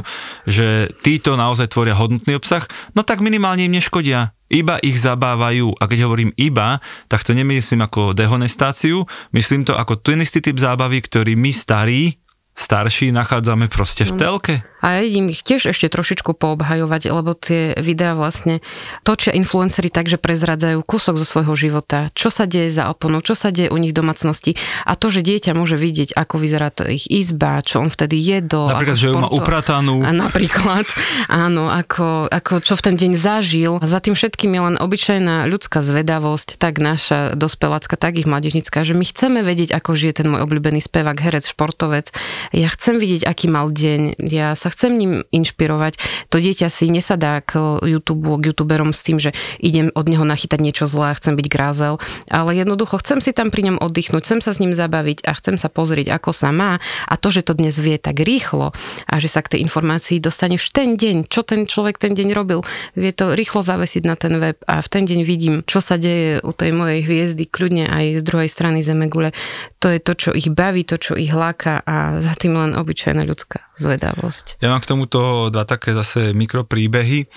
že 0.43 0.91
títo 1.07 1.39
naozaj 1.39 1.71
tvoria 1.71 1.95
hodnotný 1.95 2.35
obsah, 2.35 2.67
no 2.99 3.07
tak 3.07 3.23
minimálne 3.23 3.63
im 3.63 3.79
neškodia. 3.79 4.35
Iba 4.49 4.81
ich 4.81 4.97
zabávajú. 4.97 5.77
A 5.77 5.85
keď 5.87 6.09
hovorím 6.09 6.33
iba, 6.35 6.81
tak 7.07 7.21
to 7.23 7.37
nemyslím 7.37 7.85
ako 7.85 8.17
dehonestáciu, 8.17 9.07
myslím 9.37 9.63
to 9.63 9.79
ako 9.79 10.01
ten 10.01 10.25
istý 10.25 10.43
typ 10.43 10.59
zábavy, 10.59 10.99
ktorý 11.05 11.39
my 11.39 11.53
starí, 11.55 12.19
starší 12.59 13.15
nachádzame 13.15 13.71
proste 13.71 14.03
v 14.03 14.19
telke. 14.19 14.55
A 14.79 15.03
idem 15.03 15.31
ich 15.31 15.43
tiež 15.43 15.71
ešte 15.71 15.91
trošičku 15.91 16.39
poobhajovať, 16.39 17.03
lebo 17.11 17.35
tie 17.35 17.75
videá 17.79 18.15
vlastne 18.15 18.63
točia 19.03 19.35
influenceri 19.35 19.91
tak, 19.91 20.07
že 20.07 20.21
prezradzajú 20.21 20.83
kúsok 20.87 21.19
zo 21.19 21.27
svojho 21.27 21.55
života, 21.59 22.15
čo 22.15 22.31
sa 22.31 22.47
deje 22.47 22.71
za 22.71 22.87
oponou, 22.91 23.19
čo 23.19 23.35
sa 23.35 23.51
deje 23.51 23.71
u 23.71 23.79
nich 23.79 23.91
v 23.91 23.99
domácnosti 23.99 24.55
a 24.87 24.95
to, 24.95 25.11
že 25.11 25.27
dieťa 25.27 25.53
môže 25.53 25.75
vidieť, 25.75 26.15
ako 26.15 26.35
vyzerá 26.39 26.71
to 26.71 26.87
ich 26.87 27.11
izba, 27.11 27.61
čo 27.65 27.83
on 27.83 27.91
vtedy 27.91 28.21
jedol. 28.21 28.71
Napríklad, 28.71 28.99
že 28.99 29.11
ju 29.11 29.19
má 29.19 29.31
upratanú. 29.31 30.07
A 30.07 30.11
napríklad, 30.15 30.87
áno, 31.29 31.69
ako, 31.69 32.31
ako 32.31 32.63
čo 32.63 32.79
v 32.79 32.83
ten 32.85 32.95
deň 32.95 33.13
zažil. 33.19 33.73
A 33.83 33.87
za 33.91 33.99
tým 33.99 34.15
všetkým 34.15 34.55
je 34.55 34.61
len 34.63 34.77
obyčajná 34.79 35.51
ľudská 35.51 35.83
zvedavosť, 35.83 36.61
tak 36.61 36.79
naša 36.79 37.35
dospelácka, 37.35 37.99
tak 37.99 38.21
ich 38.21 38.29
mládežnická, 38.29 38.87
že 38.87 38.95
my 38.95 39.05
chceme 39.05 39.41
vedieť, 39.43 39.75
ako 39.75 39.99
žije 39.99 40.23
ten 40.23 40.29
môj 40.31 40.47
obľúbený 40.47 40.81
spevák, 40.85 41.19
herec, 41.19 41.45
športovec. 41.51 42.15
Ja 42.55 42.69
chcem 42.71 42.97
vidieť, 42.97 43.27
aký 43.27 43.51
mal 43.51 43.73
deň. 43.73 44.21
Ja 44.23 44.55
sa 44.55 44.68
chcem 44.73 44.93
ním 44.97 45.13
inšpirovať. 45.31 46.01
To 46.33 46.37
dieťa 46.41 46.69
si 46.73 46.89
nesadá 46.89 47.41
k 47.45 47.81
YouTube, 47.85 48.41
k 48.41 48.53
youtuberom 48.53 48.97
s 48.97 49.05
tým, 49.05 49.21
že 49.21 49.37
idem 49.59 49.93
od 49.93 50.07
neho 50.09 50.25
nachytať 50.25 50.61
niečo 50.61 50.87
zlé 50.89 51.19
chcem 51.19 51.35
byť 51.35 51.47
grázel, 51.51 51.99
ale 52.31 52.55
jednoducho 52.55 53.01
chcem 53.03 53.19
si 53.19 53.35
tam 53.35 53.51
pri 53.51 53.73
ňom 53.73 53.77
oddychnúť, 53.83 54.23
chcem 54.25 54.41
sa 54.41 54.55
s 54.55 54.61
ním 54.63 54.73
zabaviť 54.73 55.27
a 55.27 55.33
chcem 55.37 55.57
sa 55.59 55.69
pozrieť, 55.69 56.15
ako 56.15 56.31
sa 56.31 56.55
má 56.55 56.79
a 57.07 57.15
to, 57.19 57.29
že 57.29 57.45
to 57.45 57.59
dnes 57.59 57.75
vie 57.77 57.99
tak 57.99 58.23
rýchlo 58.23 58.73
a 59.07 59.15
že 59.19 59.29
sa 59.29 59.43
k 59.43 59.57
tej 59.57 59.61
informácii 59.67 60.23
dostaneš 60.23 60.71
v 60.71 60.73
ten 60.75 60.89
deň, 60.95 61.17
čo 61.29 61.43
ten 61.43 61.67
človek 61.67 61.99
ten 61.99 62.15
deň 62.15 62.29
robil, 62.33 62.61
vie 62.95 63.13
to 63.13 63.35
rýchlo 63.35 63.61
zavesiť 63.61 64.03
na 64.05 64.15
ten 64.15 64.37
web 64.39 64.59
a 64.65 64.81
v 64.85 64.89
ten 64.89 65.05
deň 65.05 65.21
vidím, 65.27 65.55
čo 65.67 65.83
sa 65.83 65.99
deje 65.99 66.39
u 66.45 66.53
tej 66.55 66.71
mojej 66.75 67.01
hviezdy, 67.05 67.45
kľudne 67.49 67.89
aj 67.89 68.21
z 68.21 68.23
druhej 68.23 68.51
strany 68.51 68.81
Zemegule. 68.85 69.35
To 69.83 69.91
je 69.91 70.01
to, 70.03 70.13
čo 70.15 70.31
ich 70.35 70.51
baví, 70.51 70.83
to, 70.87 70.99
čo 70.99 71.15
ich 71.15 71.31
láka 71.31 71.83
a 71.83 72.19
za 72.19 72.35
tým 72.35 72.55
len 72.55 72.73
obyčajná 72.75 73.23
ľudská 73.27 73.69
zvedavosť. 73.79 74.58
Ja 74.59 74.75
mám 74.75 74.83
k 74.83 74.91
tomuto 74.91 75.51
dva 75.55 75.63
také 75.63 75.95
zase 75.95 76.35
mikropríbehy. 76.35 77.31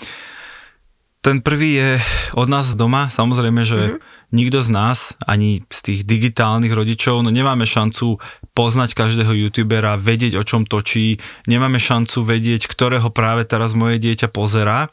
Ten 1.21 1.37
prvý 1.45 1.77
je 1.77 1.89
od 2.33 2.49
nás 2.49 2.73
doma, 2.73 3.13
samozrejme, 3.13 3.61
že 3.61 3.77
mm-hmm. 3.77 3.99
nikto 4.33 4.65
z 4.65 4.69
nás, 4.73 5.13
ani 5.21 5.61
z 5.69 5.79
tých 5.85 5.99
digitálnych 6.01 6.73
rodičov, 6.73 7.21
no 7.21 7.29
nemáme 7.29 7.69
šancu 7.69 8.17
poznať 8.57 8.97
každého 8.97 9.29
youtubera, 9.29 10.01
vedieť 10.01 10.41
o 10.41 10.43
čom 10.43 10.65
točí, 10.65 11.21
nemáme 11.45 11.77
šancu 11.77 12.25
vedieť, 12.25 12.65
ktorého 12.65 13.13
práve 13.13 13.45
teraz 13.45 13.77
moje 13.77 14.01
dieťa 14.01 14.33
pozerá. 14.33 14.89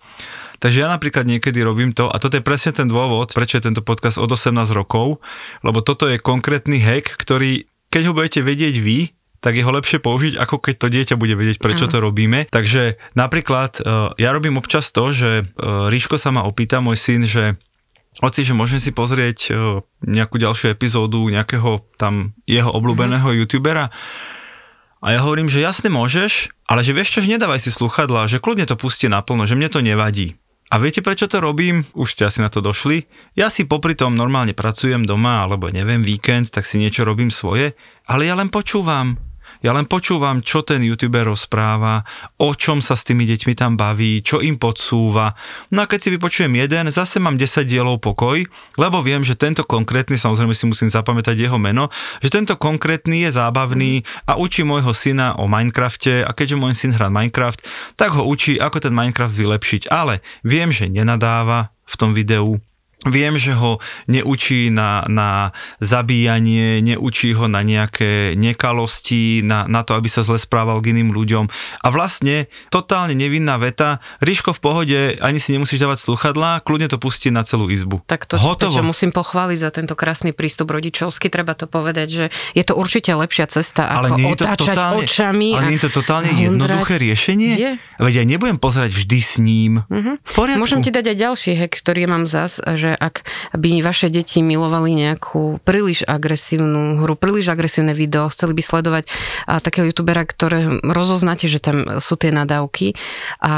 Takže 0.60 0.84
ja 0.84 0.92
napríklad 0.92 1.24
niekedy 1.24 1.64
robím 1.64 1.96
to, 1.96 2.12
a 2.12 2.20
toto 2.20 2.36
je 2.36 2.44
presne 2.44 2.76
ten 2.76 2.92
dôvod, 2.92 3.32
prečo 3.32 3.56
je 3.56 3.72
tento 3.72 3.80
podcast 3.80 4.20
od 4.20 4.28
18 4.28 4.68
rokov, 4.76 5.24
lebo 5.64 5.80
toto 5.80 6.04
je 6.04 6.20
konkrétny 6.20 6.76
hack, 6.76 7.08
ktorý, 7.08 7.64
keď 7.88 8.02
ho 8.04 8.12
budete 8.12 8.44
vedieť 8.44 8.84
vy, 8.84 9.16
tak 9.38 9.54
je 9.54 9.62
ho 9.62 9.70
lepšie 9.70 10.02
použiť, 10.02 10.34
ako 10.34 10.58
keď 10.58 10.74
to 10.78 10.88
dieťa 10.90 11.14
bude 11.14 11.38
vedieť, 11.38 11.62
prečo 11.62 11.86
to 11.86 12.02
robíme. 12.02 12.50
Takže 12.50 12.98
napríklad 13.14 13.78
e, 13.78 13.82
ja 14.18 14.30
robím 14.34 14.58
občas 14.58 14.90
to, 14.90 15.14
že 15.14 15.30
e, 15.42 15.64
Ríško 15.88 16.18
sa 16.18 16.34
ma 16.34 16.42
opýta, 16.42 16.82
môj 16.82 16.98
syn, 16.98 17.22
že 17.26 17.56
Oci, 18.18 18.42
že 18.42 18.50
môžem 18.50 18.82
si 18.82 18.90
pozrieť 18.90 19.38
e, 19.46 19.50
nejakú 20.02 20.42
ďalšiu 20.42 20.74
epizódu 20.74 21.22
nejakého 21.30 21.86
tam 21.94 22.34
jeho 22.50 22.66
obľúbeného 22.66 23.22
mm-hmm. 23.22 23.40
youtubera. 23.46 23.94
A 24.98 25.14
ja 25.14 25.22
hovorím, 25.22 25.46
že 25.46 25.62
jasne 25.62 25.86
môžeš, 25.86 26.50
ale 26.66 26.82
že 26.82 26.90
vieš 26.90 27.14
čo, 27.14 27.22
že 27.22 27.30
nedávaj 27.30 27.62
si 27.62 27.70
sluchadla, 27.70 28.26
že 28.26 28.42
kľudne 28.42 28.66
to 28.66 28.74
pusti 28.74 29.06
naplno, 29.06 29.46
že 29.46 29.54
mne 29.54 29.70
to 29.70 29.78
nevadí. 29.78 30.34
A 30.68 30.82
viete, 30.82 31.00
prečo 31.00 31.30
to 31.30 31.38
robím? 31.38 31.86
Už 31.94 32.12
ste 32.12 32.26
asi 32.26 32.42
na 32.42 32.50
to 32.50 32.58
došli. 32.58 33.06
Ja 33.38 33.48
si 33.48 33.64
popri 33.64 33.94
tom 33.94 34.18
normálne 34.18 34.52
pracujem 34.52 35.06
doma, 35.06 35.46
alebo 35.46 35.70
neviem, 35.70 36.04
víkend, 36.04 36.50
tak 36.52 36.68
si 36.68 36.76
niečo 36.76 37.06
robím 37.06 37.32
svoje, 37.32 37.72
ale 38.04 38.28
ja 38.28 38.34
len 38.36 38.50
počúvam. 38.52 39.16
Ja 39.58 39.74
len 39.74 39.90
počúvam, 39.90 40.38
čo 40.38 40.62
ten 40.62 40.86
youtuber 40.86 41.26
rozpráva, 41.26 42.06
o 42.38 42.54
čom 42.54 42.78
sa 42.78 42.94
s 42.94 43.02
tými 43.02 43.26
deťmi 43.26 43.58
tam 43.58 43.74
baví, 43.74 44.22
čo 44.22 44.38
im 44.38 44.54
podsúva. 44.54 45.34
No 45.74 45.82
a 45.82 45.90
keď 45.90 45.98
si 45.98 46.08
vypočujem 46.14 46.54
jeden, 46.54 46.94
zase 46.94 47.18
mám 47.18 47.34
10 47.34 47.66
dielov 47.66 47.98
pokoj, 47.98 48.46
lebo 48.78 49.02
viem, 49.02 49.26
že 49.26 49.34
tento 49.34 49.66
konkrétny, 49.66 50.14
samozrejme 50.14 50.54
si 50.54 50.70
musím 50.70 50.86
zapamätať 50.86 51.34
jeho 51.34 51.58
meno, 51.58 51.90
že 52.22 52.30
tento 52.30 52.54
konkrétny 52.54 53.26
je 53.26 53.34
zábavný 53.34 54.06
a 54.30 54.38
učí 54.38 54.62
môjho 54.62 54.94
syna 54.94 55.34
o 55.34 55.50
Minecrafte 55.50 56.22
a 56.22 56.30
keďže 56.30 56.60
môj 56.60 56.78
syn 56.78 56.94
hrá 56.94 57.10
Minecraft, 57.10 57.58
tak 57.98 58.14
ho 58.14 58.22
učí, 58.22 58.62
ako 58.62 58.78
ten 58.78 58.94
Minecraft 58.94 59.34
vylepšiť. 59.34 59.90
Ale 59.90 60.22
viem, 60.46 60.70
že 60.70 60.86
nenadáva 60.86 61.74
v 61.88 61.94
tom 61.98 62.12
videu, 62.14 62.62
Viem, 63.06 63.38
že 63.38 63.54
ho 63.54 63.78
neučí 64.10 64.74
na, 64.74 65.06
na 65.06 65.54
zabíjanie, 65.78 66.82
neučí 66.82 67.30
ho 67.30 67.46
na 67.46 67.62
nejaké 67.62 68.34
nekalosti, 68.34 69.46
na, 69.46 69.70
na 69.70 69.86
to, 69.86 69.94
aby 69.94 70.10
sa 70.10 70.26
zle 70.26 70.34
správal 70.34 70.82
k 70.82 70.90
iným 70.90 71.14
ľuďom. 71.14 71.46
A 71.78 71.86
vlastne 71.94 72.50
totálne 72.74 73.14
nevinná 73.14 73.54
veta, 73.54 74.02
Ríško 74.18 74.50
v 74.50 74.60
pohode, 74.60 74.98
ani 75.22 75.38
si 75.38 75.54
nemusíš 75.54 75.78
dávať 75.78 76.10
sluchadlá, 76.10 76.66
kľudne 76.66 76.90
to 76.90 76.98
pustí 76.98 77.30
na 77.30 77.46
celú 77.46 77.70
izbu. 77.70 78.02
Tak 78.10 78.26
to, 78.26 78.34
Hotovo. 78.34 78.74
čo 78.74 78.82
musím 78.82 79.14
pochváliť 79.14 79.58
za 79.62 79.70
tento 79.70 79.94
krásny 79.94 80.34
prístup 80.34 80.74
rodičovský, 80.74 81.30
treba 81.30 81.54
to 81.54 81.70
povedať, 81.70 82.08
že 82.10 82.24
je 82.58 82.64
to 82.66 82.74
určite 82.74 83.14
lepšia 83.14 83.46
cesta, 83.46 83.86
ale 83.86 84.10
ako 84.10 84.18
nie 84.18 84.26
je 84.26 84.38
to 84.42 84.46
otáčať 84.50 84.74
totálne, 84.74 85.04
očami. 85.06 85.48
ale 85.54 85.62
a- 85.62 85.68
nie 85.70 85.78
je 85.78 85.84
to 85.86 85.92
totálne 85.94 86.30
hundrať. 86.34 86.50
jednoduché 86.50 86.94
riešenie? 86.98 87.52
Je. 87.54 87.70
Veď 87.98 88.14
ja 88.22 88.24
nebudem 88.26 88.58
pozerať 88.62 88.94
vždy 88.94 89.18
s 89.18 89.32
ním. 89.42 89.82
V 90.22 90.32
poriadku. 90.34 90.62
Môžem 90.62 90.86
ti 90.86 90.94
dať 90.94 91.14
aj 91.14 91.16
ďalší 91.18 91.50
hack, 91.58 91.74
ktorý 91.82 92.06
mám 92.06 92.30
zas, 92.30 92.62
že 92.62 92.87
ak 92.94 93.26
by 93.56 93.82
vaše 93.82 94.08
deti 94.08 94.40
milovali 94.40 94.94
nejakú 94.94 95.60
príliš 95.66 96.06
agresívnu 96.06 97.02
hru, 97.02 97.14
príliš 97.18 97.52
agresívne 97.52 97.92
video, 97.92 98.30
chceli 98.32 98.54
by 98.56 98.62
sledovať 98.62 99.04
a, 99.48 99.58
takého 99.58 99.90
youtubera, 99.90 100.24
ktoré 100.24 100.80
rozoznáte, 100.80 101.50
že 101.50 101.60
tam 101.60 102.00
sú 102.00 102.14
tie 102.14 102.30
nadávky 102.32 102.94
a 103.42 103.52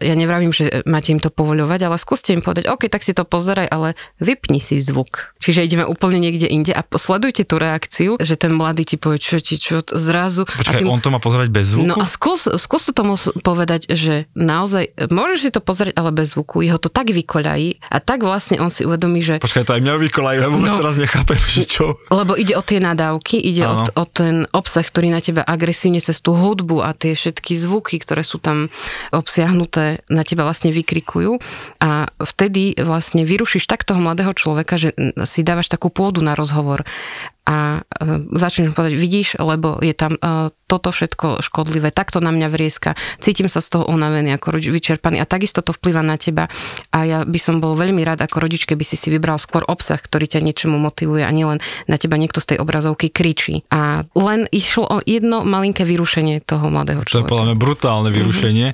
ja 0.00 0.14
nevravím, 0.14 0.54
že 0.54 0.84
máte 0.86 1.12
im 1.12 1.20
to 1.20 1.28
povoľovať, 1.28 1.80
ale 1.84 1.96
skúste 2.00 2.32
im 2.32 2.44
povedať, 2.44 2.70
OK, 2.70 2.86
tak 2.86 3.04
si 3.04 3.12
to 3.12 3.26
pozeraj, 3.26 3.66
ale 3.68 3.98
vypni 4.22 4.62
si 4.62 4.78
zvuk. 4.80 5.34
Čiže 5.40 5.66
ideme 5.66 5.84
úplne 5.84 6.22
niekde 6.22 6.46
inde 6.46 6.72
a 6.72 6.84
sledujte 6.96 7.44
tú 7.44 7.58
reakciu, 7.58 8.16
že 8.20 8.36
ten 8.36 8.54
mladý 8.54 8.84
ti 8.84 8.96
povie, 8.96 9.18
čo 9.18 9.40
ti, 9.40 9.56
čo 9.56 9.82
zrazu. 9.84 10.44
Počkaj, 10.46 10.76
a 10.76 10.80
ty, 10.80 10.84
on 10.86 11.00
to 11.02 11.10
má 11.12 11.18
pozerať 11.18 11.48
bez 11.50 11.74
zvuku? 11.74 11.88
No 11.88 11.96
a 11.98 12.06
skús, 12.06 12.46
skús 12.46 12.86
to 12.86 12.92
tomu 12.92 13.18
povedať, 13.42 13.90
že 13.90 14.30
naozaj 14.38 14.94
môžeš 15.10 15.38
si 15.40 15.50
to 15.50 15.60
pozrieť, 15.60 15.94
ale 15.98 16.14
bez 16.14 16.36
zvuku. 16.36 16.62
Jeho 16.62 16.78
to 16.78 16.92
tak 16.92 17.10
vykoľají 17.10 17.82
a 17.90 17.96
tak 17.98 18.22
vlastne 18.22 18.62
on 18.62 18.69
si 18.70 18.82
uvedomí, 18.82 19.20
že 19.20 19.36
Počkaj, 19.36 19.62
to 19.62 19.74
aj 19.74 19.82
mňa 19.82 19.94
vykolajú, 20.00 20.38
ja 20.38 20.48
vôbec 20.48 20.70
No. 20.70 20.78
teraz 20.78 20.96
nechápem, 20.96 21.36
že 21.58 21.66
čo. 21.66 21.98
lebo 22.08 22.34
ide 22.34 22.54
o 22.54 22.62
tie 22.62 22.78
nadávky, 22.78 23.36
ide 23.36 23.66
o, 23.66 23.84
o 23.84 24.04
ten 24.06 24.46
obsah, 24.50 24.82
ktorý 24.82 25.10
na 25.10 25.18
teba 25.18 25.42
agresívne 25.42 25.98
cez 25.98 26.18
tú 26.18 26.32
hudbu 26.32 26.80
a 26.80 26.94
tie 26.94 27.12
všetky 27.12 27.52
zvuky, 27.54 27.98
ktoré 27.98 28.22
sú 28.22 28.38
tam 28.38 28.70
obsiahnuté, 29.10 30.06
na 30.06 30.22
teba 30.22 30.46
vlastne 30.46 30.70
vykrikujú 30.70 31.36
a 31.78 32.08
vtedy 32.16 32.78
vlastne 32.78 33.26
vyrušíš 33.26 33.66
tak 33.66 33.82
toho 33.82 33.98
mladého 33.98 34.30
človeka, 34.32 34.78
že 34.78 34.94
si 35.26 35.40
dávaš 35.42 35.68
takú 35.68 35.90
pôdu 35.90 36.22
na 36.22 36.32
rozhovor 36.32 36.86
a 37.50 37.82
e, 37.82 38.30
začneš 38.38 38.78
povedať, 38.78 38.94
vidíš, 38.94 39.28
lebo 39.42 39.82
je 39.82 39.90
tam 39.90 40.14
e, 40.14 40.54
toto 40.70 40.94
všetko 40.94 41.42
škodlivé, 41.42 41.90
takto 41.90 42.22
na 42.22 42.30
mňa 42.30 42.46
vrieska, 42.46 42.94
cítim 43.18 43.50
sa 43.50 43.58
z 43.58 43.74
toho 43.74 43.90
unavený, 43.90 44.38
ako 44.38 44.54
rodič 44.54 44.70
vyčerpaný 44.70 45.18
a 45.18 45.26
takisto 45.26 45.58
to 45.58 45.74
vplyva 45.74 46.06
na 46.06 46.14
teba 46.14 46.46
a 46.94 46.98
ja 47.02 47.18
by 47.26 47.38
som 47.42 47.58
bol 47.58 47.74
veľmi 47.74 48.06
rád 48.06 48.22
ako 48.22 48.38
rodič, 48.38 48.70
keby 48.70 48.86
si 48.86 48.94
si 48.94 49.10
vybral 49.10 49.42
skôr 49.42 49.66
obsah, 49.66 49.98
ktorý 49.98 50.30
ťa 50.30 50.46
niečomu 50.46 50.78
motivuje 50.78 51.26
a 51.26 51.34
nielen 51.34 51.58
na 51.90 51.96
teba 51.98 52.14
niekto 52.14 52.38
z 52.38 52.54
tej 52.54 52.58
obrazovky 52.62 53.10
kričí. 53.10 53.66
A 53.74 54.06
len 54.14 54.46
išlo 54.54 54.86
o 54.86 54.96
jedno 55.02 55.42
malinké 55.42 55.82
vyrušenie 55.82 56.46
toho 56.46 56.70
mladého 56.70 57.02
To 57.02 57.10
je 57.10 57.12
človeka. 57.18 57.30
podľa 57.34 57.46
mňa 57.50 57.56
brutálne 57.58 58.10
vyrušenie. 58.14 58.68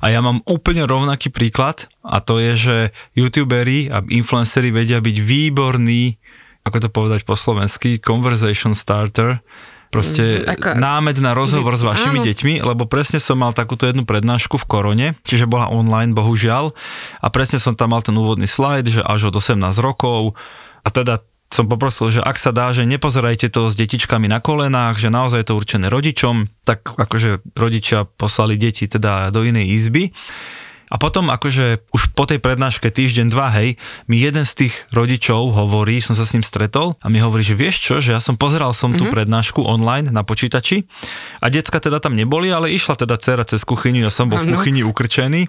A 0.00 0.06
ja 0.08 0.24
mám 0.24 0.40
úplne 0.48 0.88
rovnaký 0.88 1.28
príklad 1.28 1.92
a 2.00 2.24
to 2.24 2.40
je, 2.40 2.52
že 2.56 2.76
youtuberi 3.12 3.92
a 3.92 4.00
influenceri 4.00 4.72
vedia 4.72 5.04
byť 5.04 5.16
výborní, 5.20 6.16
ako 6.62 6.76
to 6.78 6.88
povedať 6.88 7.20
po 7.22 7.34
slovensky, 7.34 7.98
conversation 7.98 8.72
starter, 8.72 9.42
proste 9.88 10.40
Mhm, 10.40 10.48
ako- 10.48 10.74
námed 10.74 11.16
na 11.18 11.32
rozhovor 11.32 11.74
s 11.74 11.84
vašimi 11.84 12.18
Áno. 12.18 12.24
deťmi, 12.24 12.54
lebo 12.60 12.88
presne 12.88 13.18
som 13.18 13.36
mal 13.36 13.52
takúto 13.52 13.84
jednu 13.84 14.02
prednášku 14.02 14.56
v 14.56 14.64
Korone, 14.64 15.08
čiže 15.22 15.44
bola 15.44 15.68
online, 15.68 16.12
bohužiaľ, 16.12 16.72
a 17.18 17.26
presne 17.28 17.58
som 17.58 17.76
tam 17.76 17.92
mal 17.92 18.00
ten 18.00 18.16
úvodný 18.16 18.46
slajd, 18.46 18.88
že 18.88 19.00
až 19.00 19.28
od 19.28 19.36
18 19.36 19.76
rokov, 19.76 20.32
a 20.80 20.88
teda 20.88 21.20
som 21.52 21.68
poprosil, 21.68 22.08
že 22.08 22.24
ak 22.24 22.40
sa 22.40 22.48
dá, 22.48 22.72
že 22.72 22.88
nepozerajte 22.88 23.52
to 23.52 23.68
s 23.68 23.76
detičkami 23.76 24.24
na 24.24 24.40
kolenách, 24.40 24.96
že 24.96 25.12
naozaj 25.12 25.44
je 25.44 25.48
to 25.52 25.58
určené 25.60 25.92
rodičom, 25.92 26.48
tak 26.64 26.80
akože 26.88 27.44
rodičia 27.52 28.08
poslali 28.08 28.56
deti 28.56 28.88
teda 28.88 29.28
do 29.28 29.44
inej 29.44 29.68
izby. 29.76 30.16
A 30.92 31.00
potom 31.00 31.32
akože 31.32 31.88
už 31.88 32.12
po 32.12 32.28
tej 32.28 32.36
prednáške 32.36 32.92
týždeň, 32.92 33.32
dva, 33.32 33.48
hej, 33.56 33.80
mi 34.12 34.20
jeden 34.20 34.44
z 34.44 34.68
tých 34.68 34.74
rodičov 34.92 35.56
hovorí, 35.56 36.04
som 36.04 36.12
sa 36.12 36.28
s 36.28 36.36
ním 36.36 36.44
stretol 36.44 37.00
a 37.00 37.08
mi 37.08 37.16
hovorí, 37.16 37.40
že 37.40 37.56
vieš 37.56 37.80
čo, 37.80 37.94
že 38.04 38.12
ja 38.12 38.20
som 38.20 38.36
pozeral 38.36 38.76
som 38.76 38.92
tú 38.92 39.08
mm-hmm. 39.08 39.16
prednášku 39.16 39.64
online 39.64 40.12
na 40.12 40.20
počítači 40.20 40.84
a 41.40 41.48
decka 41.48 41.80
teda 41.80 41.96
tam 41.96 42.12
neboli, 42.12 42.52
ale 42.52 42.68
išla 42.76 43.00
teda 43.00 43.16
dcera 43.16 43.48
cez 43.48 43.64
kuchyňu, 43.64 44.04
ja 44.04 44.12
som 44.12 44.28
bol 44.28 44.44
ano. 44.44 44.52
v 44.52 44.60
kuchyni 44.60 44.84
ukrčený 44.84 45.48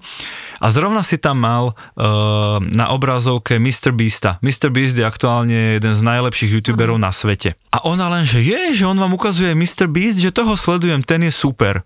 a 0.63 0.71
zrovna 0.71 1.03
si 1.03 1.19
tam 1.19 1.43
mal 1.43 1.75
uh, 1.75 2.63
na 2.63 2.95
obrazovke 2.95 3.59
Mr. 3.59 3.91
Beasta. 3.91 4.39
Mr. 4.39 4.71
Beast 4.71 4.95
je 4.95 5.03
aktuálne 5.03 5.75
jeden 5.75 5.91
z 5.91 6.01
najlepších 6.07 6.55
youtuberov 6.55 6.95
uh-huh. 6.95 7.11
na 7.11 7.11
svete. 7.11 7.59
A 7.75 7.83
ona 7.83 8.07
len, 8.07 8.23
že 8.23 8.39
je, 8.39 8.71
že 8.71 8.87
on 8.87 8.95
vám 8.95 9.11
ukazuje 9.11 9.51
Mr. 9.51 9.91
Beast, 9.91 10.23
že 10.23 10.31
toho 10.31 10.55
sledujem, 10.55 11.03
ten 11.03 11.27
je 11.27 11.35
super. 11.35 11.83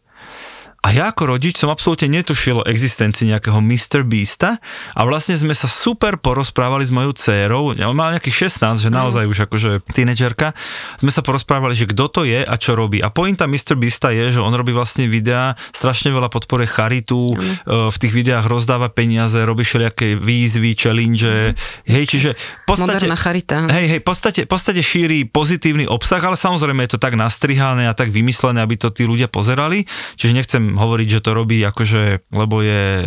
A 0.88 0.96
ja 0.96 1.12
ako 1.12 1.36
rodič 1.36 1.60
som 1.60 1.68
absolútne 1.68 2.08
netušil 2.08 2.64
o 2.64 2.68
existencii 2.68 3.36
nejakého 3.36 3.60
Mr. 3.60 4.08
Beasta 4.08 4.64
a 4.96 5.04
vlastne 5.04 5.36
sme 5.36 5.52
sa 5.52 5.68
super 5.68 6.16
porozprávali 6.16 6.88
s 6.88 6.96
mojou 6.96 7.12
dcérou, 7.12 7.76
ja 7.76 7.92
mal 7.92 8.16
nejakých 8.16 8.48
16, 8.48 8.88
že 8.88 8.88
naozaj 8.88 9.28
už 9.28 9.52
akože 9.52 9.84
tínedžerka, 9.92 10.56
sme 10.96 11.12
sa 11.12 11.20
porozprávali, 11.28 11.76
že 11.76 11.92
kto 11.92 12.08
to 12.08 12.22
je 12.24 12.40
a 12.40 12.56
čo 12.56 12.80
robí. 12.80 13.04
A 13.04 13.12
pointa 13.12 13.52
Mr. 13.52 13.76
Beasta 13.76 14.16
je, 14.16 14.32
že 14.32 14.40
on 14.40 14.56
robí 14.56 14.72
vlastne 14.72 15.12
videá, 15.12 15.60
strašne 15.76 16.08
veľa 16.08 16.32
podpore 16.32 16.64
charitu, 16.64 17.36
mm. 17.36 17.92
v 17.92 17.98
tých 18.00 18.14
videách 18.16 18.48
rozdáva 18.48 18.88
peniaze, 18.88 19.44
robí 19.44 19.68
všelijaké 19.68 20.16
výzvy, 20.16 20.72
challenge, 20.72 21.28
mm. 21.28 21.84
hej, 21.84 22.04
čiže 22.08 22.30
v 22.40 22.64
podstate... 22.64 23.04
Moderná 23.04 23.20
charita. 23.20 23.68
Hej, 23.68 23.86
hej, 23.92 24.00
v 24.00 24.08
podstate, 24.08 24.40
v 24.48 24.52
podstate 24.56 24.80
šíri 24.80 25.28
pozitívny 25.28 25.84
obsah, 25.84 26.24
ale 26.24 26.40
samozrejme 26.40 26.80
je 26.88 26.96
to 26.96 27.00
tak 27.04 27.20
nastrihané 27.20 27.92
a 27.92 27.94
tak 27.98 28.08
vymyslené, 28.08 28.64
aby 28.64 28.80
to 28.80 28.88
tí 28.88 29.04
ľudia 29.04 29.28
pozerali, 29.28 29.84
čiže 30.16 30.32
nechcem 30.32 30.77
hovoriť, 30.78 31.08
že 31.20 31.24
to 31.26 31.32
robí 31.34 31.60
akože, 31.66 32.30
lebo 32.32 32.62
je 32.62 32.84
e, 33.02 33.06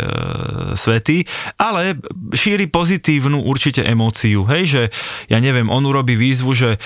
svetý, 0.75 1.25
ale 1.55 1.97
šíri 2.35 2.67
pozitívnu 2.67 3.41
určite 3.47 3.81
emóciu, 3.81 4.43
hej, 4.51 4.63
že 4.67 4.81
ja 5.31 5.39
neviem, 5.39 5.71
on 5.71 5.83
urobí 5.87 6.19
výzvu, 6.19 6.51
že 6.53 6.69
e, 6.75 6.79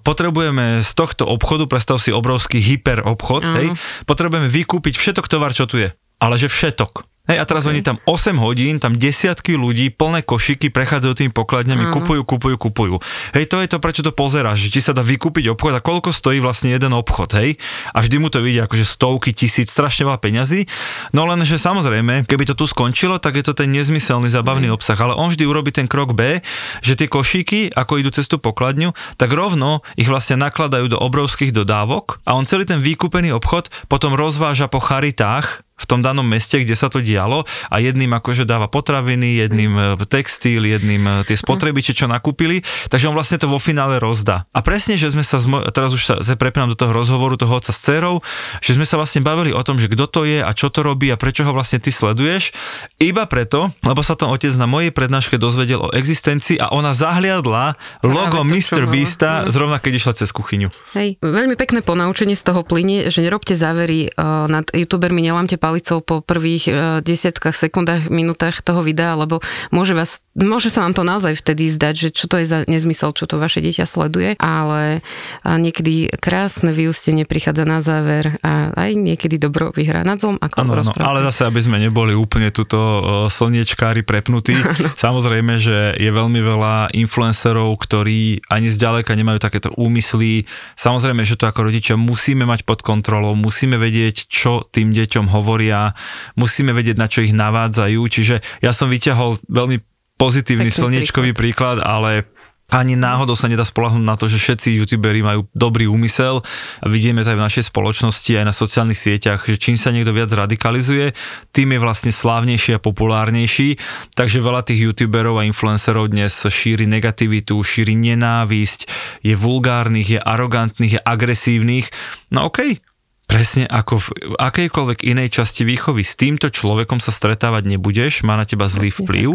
potrebujeme 0.00 0.80
z 0.80 0.90
tohto 0.94 1.26
obchodu, 1.26 1.66
predstav 1.66 1.98
si 1.98 2.14
obrovský 2.14 2.62
hyper 2.62 3.02
obchod, 3.04 3.42
uh-huh. 3.44 3.56
hej, 3.58 3.68
potrebujeme 4.06 4.46
vykúpiť 4.48 4.94
všetok 4.96 5.26
tovar, 5.26 5.52
čo 5.52 5.66
tu 5.66 5.82
je, 5.82 5.90
ale 6.22 6.34
že 6.38 6.46
všetok. 6.46 7.13
Hej, 7.24 7.40
a 7.40 7.48
teraz 7.48 7.64
okay. 7.64 7.72
oni 7.72 7.80
tam 7.80 7.96
8 8.04 8.36
hodín, 8.36 8.76
tam 8.76 9.00
desiatky 9.00 9.56
ľudí, 9.56 9.88
plné 9.88 10.20
košiky 10.20 10.68
prechádzajú 10.68 11.24
tými 11.24 11.32
pokladňami, 11.32 11.88
uh-huh. 11.88 11.96
kupujú, 11.96 12.20
kupujú, 12.20 12.56
kupujú. 12.60 12.94
Hej, 13.32 13.48
to 13.48 13.64
je 13.64 13.68
to, 13.72 13.80
prečo 13.80 14.04
to 14.04 14.12
pozeráš, 14.12 14.68
že 14.68 14.76
či 14.76 14.80
sa 14.84 14.92
dá 14.92 15.00
vykúpiť 15.00 15.48
obchod 15.56 15.72
a 15.72 15.80
koľko 15.80 16.12
stojí 16.12 16.44
vlastne 16.44 16.76
jeden 16.76 16.92
obchod, 16.92 17.32
hej. 17.40 17.56
A 17.96 18.04
vždy 18.04 18.20
mu 18.20 18.28
to 18.28 18.44
vidia 18.44 18.68
akože 18.68 18.84
stovky, 18.84 19.32
tisíc, 19.32 19.72
strašne 19.72 20.04
veľa 20.04 20.20
peňazí. 20.20 20.68
No 21.16 21.24
len, 21.24 21.40
že 21.48 21.56
samozrejme, 21.56 22.28
keby 22.28 22.44
to 22.44 22.60
tu 22.60 22.68
skončilo, 22.68 23.16
tak 23.16 23.40
je 23.40 23.44
to 23.48 23.56
ten 23.56 23.72
nezmyselný 23.72 24.28
zabavný 24.28 24.68
uh-huh. 24.68 24.76
obsah. 24.76 25.00
Ale 25.00 25.16
on 25.16 25.32
vždy 25.32 25.48
urobí 25.48 25.72
ten 25.72 25.88
krok 25.88 26.12
B, 26.12 26.44
že 26.84 26.92
tie 26.92 27.08
košíky, 27.08 27.72
ako 27.72 28.04
idú 28.04 28.12
cez 28.12 28.28
tú 28.28 28.36
pokladňu, 28.36 28.92
tak 29.16 29.32
rovno 29.32 29.80
ich 29.96 30.12
vlastne 30.12 30.44
nakladajú 30.44 30.92
do 30.92 31.00
obrovských 31.00 31.56
dodávok 31.56 32.20
a 32.28 32.36
on 32.36 32.44
celý 32.44 32.68
ten 32.68 32.84
vykúpený 32.84 33.32
obchod 33.32 33.72
potom 33.88 34.12
rozváža 34.12 34.68
po 34.68 34.76
charitách 34.76 35.64
v 35.84 35.86
tom 35.86 36.00
danom 36.00 36.24
meste, 36.24 36.56
kde 36.56 36.72
sa 36.72 36.88
to 36.88 37.04
dialo 37.04 37.44
a 37.68 37.76
jedným 37.78 38.16
akože 38.16 38.48
dáva 38.48 38.72
potraviny, 38.72 39.44
jedným 39.44 39.72
e, 39.76 39.82
textil, 40.08 40.64
jedným 40.64 41.04
e, 41.04 41.12
tie 41.28 41.36
spotrebiče, 41.36 41.92
čo 41.92 42.08
nakúpili, 42.08 42.64
takže 42.88 43.12
on 43.12 43.14
vlastne 43.14 43.36
to 43.36 43.46
vo 43.46 43.60
finále 43.60 44.00
rozdá. 44.00 44.48
A 44.56 44.64
presne, 44.64 44.96
že 44.96 45.12
sme 45.12 45.20
sa, 45.20 45.36
zmo- 45.36 45.64
teraz 45.68 45.92
už 45.92 46.24
sa 46.24 46.34
prepínam 46.40 46.72
do 46.72 46.78
toho 46.78 46.96
rozhovoru 46.96 47.36
toho 47.36 47.52
otca 47.60 47.70
s 47.70 47.84
dcerou, 47.84 48.24
že 48.64 48.74
sme 48.74 48.88
sa 48.88 48.96
vlastne 48.96 49.20
bavili 49.20 49.52
o 49.52 49.60
tom, 49.60 49.76
že 49.76 49.92
kto 49.92 50.08
to 50.08 50.20
je 50.24 50.40
a 50.40 50.50
čo 50.56 50.72
to 50.72 50.80
robí 50.80 51.12
a 51.12 51.20
prečo 51.20 51.44
ho 51.44 51.52
vlastne 51.52 51.78
ty 51.78 51.92
sleduješ, 51.92 52.56
iba 52.96 53.28
preto, 53.28 53.70
lebo 53.84 54.00
sa 54.00 54.16
ten 54.16 54.30
otec 54.32 54.50
na 54.56 54.64
mojej 54.64 54.90
prednáške 54.94 55.36
dozvedel 55.36 55.84
o 55.84 55.92
existencii 55.92 56.56
a 56.56 56.72
ona 56.72 56.96
zahliadla 56.96 57.76
logo 58.00 58.40
Mr. 58.46 58.88
Beasta 58.88 59.44
no. 59.44 59.52
zrovna 59.52 59.76
keď 59.82 59.92
išla 60.00 60.12
cez 60.16 60.30
kuchyňu. 60.32 60.72
Hej, 60.96 61.20
veľmi 61.20 61.58
pekné 61.58 61.84
ponaučenie 61.84 62.38
z 62.38 62.44
toho 62.46 62.64
plynie, 62.64 63.12
že 63.12 63.20
nerobte 63.20 63.52
závery 63.52 64.14
uh, 64.14 64.46
nad 64.48 64.64
youtubermi, 64.72 65.20
nelámte 65.20 65.60
palicou 65.74 65.98
po 66.00 66.16
prvých 66.22 66.64
e, 66.68 66.72
desiatkách, 67.02 67.58
sekundách, 67.58 68.06
minútach 68.06 68.62
toho 68.62 68.86
videa, 68.86 69.18
lebo 69.18 69.42
môže, 69.74 69.90
vás, 69.92 70.22
môže 70.38 70.70
sa 70.70 70.86
vám 70.86 70.94
to 70.94 71.02
naozaj 71.02 71.34
vtedy 71.34 71.66
zdať, 71.66 71.94
že 71.98 72.08
čo 72.14 72.30
to 72.30 72.38
je 72.38 72.46
za 72.46 72.58
nezmysel, 72.70 73.10
čo 73.10 73.26
to 73.26 73.42
vaše 73.42 73.58
dieťa 73.58 73.82
sleduje, 73.82 74.38
ale 74.38 75.02
niekedy 75.42 76.14
krásne 76.22 76.70
vyústenie 76.70 77.26
prichádza 77.26 77.66
na 77.66 77.82
záver 77.82 78.38
a 78.46 78.70
aj 78.74 78.90
niekedy 78.94 79.36
dobro 79.40 79.74
vyhrá 79.74 80.06
nad 80.06 80.22
zlom, 80.22 80.38
ako 80.38 80.56
ano, 80.62 80.72
no, 80.78 80.94
ale 81.02 81.26
zase, 81.28 81.50
aby 81.50 81.60
sme 81.60 81.82
neboli 81.82 82.14
úplne 82.14 82.54
tuto 82.54 82.78
slniečkári 83.26 84.06
prepnutí, 84.06 84.54
ano. 84.62 84.94
samozrejme, 84.94 85.58
že 85.58 85.98
je 85.98 86.10
veľmi 86.10 86.38
veľa 86.38 86.94
influencerov, 86.94 87.74
ktorí 87.82 88.46
ani 88.46 88.70
zďaleka 88.70 89.12
nemajú 89.18 89.42
takéto 89.42 89.74
úmysly. 89.74 90.46
Samozrejme, 90.78 91.26
že 91.26 91.34
to 91.34 91.50
ako 91.50 91.66
rodičia 91.66 91.98
musíme 91.98 92.46
mať 92.46 92.62
pod 92.62 92.86
kontrolou, 92.86 93.34
musíme 93.34 93.74
vedieť, 93.74 94.30
čo 94.30 94.66
tým 94.70 94.92
deťom 94.92 95.32
hovorí 95.32 95.53
hovoria, 95.54 95.94
musíme 96.34 96.74
vedieť, 96.74 96.98
na 96.98 97.06
čo 97.06 97.22
ich 97.22 97.30
navádzajú, 97.30 98.02
čiže 98.10 98.42
ja 98.58 98.74
som 98.74 98.90
vyťahol 98.90 99.38
veľmi 99.46 99.78
pozitívny 100.18 100.74
Pekný 100.74 100.82
slniečkový 100.82 101.30
príklad. 101.30 101.78
príklad, 101.78 101.86
ale 101.86 102.26
ani 102.74 102.98
náhodou 102.98 103.38
sa 103.38 103.46
nedá 103.46 103.62
spolahnúť 103.62 104.02
na 104.02 104.18
to, 104.18 104.26
že 104.26 104.40
všetci 104.40 104.82
youtuberi 104.82 105.22
majú 105.22 105.46
dobrý 105.54 105.86
úmysel 105.86 106.42
a 106.82 106.86
vidíme 106.90 107.22
to 107.22 107.30
aj 107.30 107.38
v 107.38 107.46
našej 107.46 107.64
spoločnosti, 107.70 108.34
aj 108.34 108.46
na 108.50 108.56
sociálnych 108.56 108.98
sieťach, 108.98 109.46
že 109.46 109.60
čím 109.60 109.78
sa 109.78 109.94
niekto 109.94 110.10
viac 110.10 110.32
radikalizuje, 110.34 111.14
tým 111.54 111.76
je 111.76 111.78
vlastne 111.78 112.10
slávnejší 112.10 112.74
a 112.74 112.82
populárnejší, 112.82 113.78
takže 114.18 114.42
veľa 114.42 114.66
tých 114.66 114.90
youtuberov 114.90 115.38
a 115.38 115.46
influencerov 115.46 116.10
dnes 116.10 116.34
šíri 116.34 116.88
negativitu, 116.88 117.54
šíri 117.62 117.94
nenávisť, 117.94 118.90
je 119.22 119.36
vulgárnych, 119.38 120.18
je 120.18 120.20
arogantných, 120.24 120.98
je 120.98 121.00
agresívnych, 121.04 121.92
no 122.32 122.48
okej, 122.50 122.80
okay, 122.80 122.93
Presne 123.24 123.64
ako 123.64 123.94
v 124.04 124.06
akejkoľvek 124.36 125.00
inej 125.08 125.40
časti 125.40 125.64
výchovy. 125.64 126.04
S 126.04 126.14
týmto 126.14 126.52
človekom 126.52 127.00
sa 127.00 127.08
stretávať 127.08 127.66
nebudeš, 127.66 128.20
má 128.20 128.36
na 128.36 128.44
teba 128.44 128.68
zlý 128.68 128.92
Presne 128.92 129.04
vplyv 129.04 129.28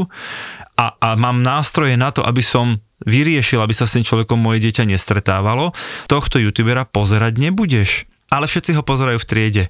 a, 0.78 0.86
a 0.95 1.08
mám 1.17 1.41
nástroje 1.41 1.97
na 1.97 2.13
to, 2.13 2.21
aby 2.21 2.39
som 2.45 2.80
vyriešil, 3.04 3.60
aby 3.60 3.73
sa 3.73 3.89
s 3.89 3.97
tým 3.97 4.06
človekom 4.06 4.38
moje 4.38 4.63
dieťa 4.63 4.88
nestretávalo. 4.88 5.73
Tohto 6.06 6.38
youtubera 6.38 6.86
pozerať 6.86 7.41
nebudeš. 7.41 8.06
Ale 8.30 8.45
všetci 8.45 8.78
ho 8.78 8.84
pozerajú 8.86 9.17
v 9.17 9.30
triede. 9.30 9.65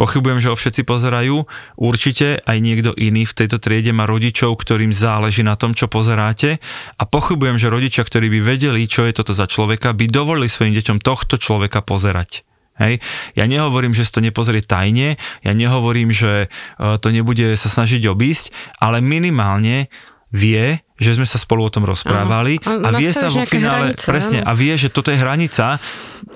Pochybujem, 0.00 0.42
že 0.42 0.50
ho 0.50 0.56
všetci 0.56 0.82
pozerajú. 0.82 1.46
Určite 1.78 2.42
aj 2.42 2.58
niekto 2.58 2.90
iný 2.96 3.22
v 3.22 3.36
tejto 3.36 3.62
triede 3.62 3.94
má 3.94 4.08
rodičov, 4.08 4.58
ktorým 4.58 4.90
záleží 4.90 5.46
na 5.46 5.54
tom, 5.54 5.76
čo 5.78 5.86
pozeráte. 5.86 6.58
A 6.98 7.06
pochybujem, 7.06 7.60
že 7.60 7.70
rodičia, 7.70 8.02
ktorí 8.02 8.26
by 8.32 8.40
vedeli, 8.42 8.86
čo 8.88 9.06
je 9.06 9.14
toto 9.14 9.30
za 9.36 9.46
človeka, 9.46 9.94
by 9.94 10.10
dovolili 10.10 10.50
svojim 10.50 10.74
deťom 10.74 10.98
tohto 11.02 11.38
človeka 11.38 11.84
pozerať. 11.86 12.42
Hej. 12.80 13.04
Ja 13.36 13.44
nehovorím, 13.44 13.92
že 13.92 14.08
si 14.08 14.12
to 14.12 14.24
nepozrie 14.24 14.64
tajne, 14.64 15.20
ja 15.44 15.52
nehovorím, 15.52 16.08
že 16.08 16.48
e, 16.48 16.96
to 16.96 17.08
nebude 17.12 17.54
sa 17.60 17.68
snažiť 17.68 18.08
obísť, 18.08 18.50
ale 18.80 19.04
minimálne 19.04 19.92
vie, 20.32 20.80
že 20.96 21.12
sme 21.12 21.28
sa 21.28 21.36
spolu 21.36 21.68
o 21.68 21.70
tom 21.70 21.84
rozprávali 21.84 22.56
a, 22.64 22.88
a 22.88 22.90
vie 22.96 23.12
sa 23.12 23.28
vo 23.28 23.44
finále, 23.44 23.92
hranice, 23.92 24.08
presne, 24.08 24.38
a 24.40 24.52
vie, 24.56 24.72
že 24.80 24.88
toto 24.88 25.12
je 25.12 25.20
hranica, 25.20 25.76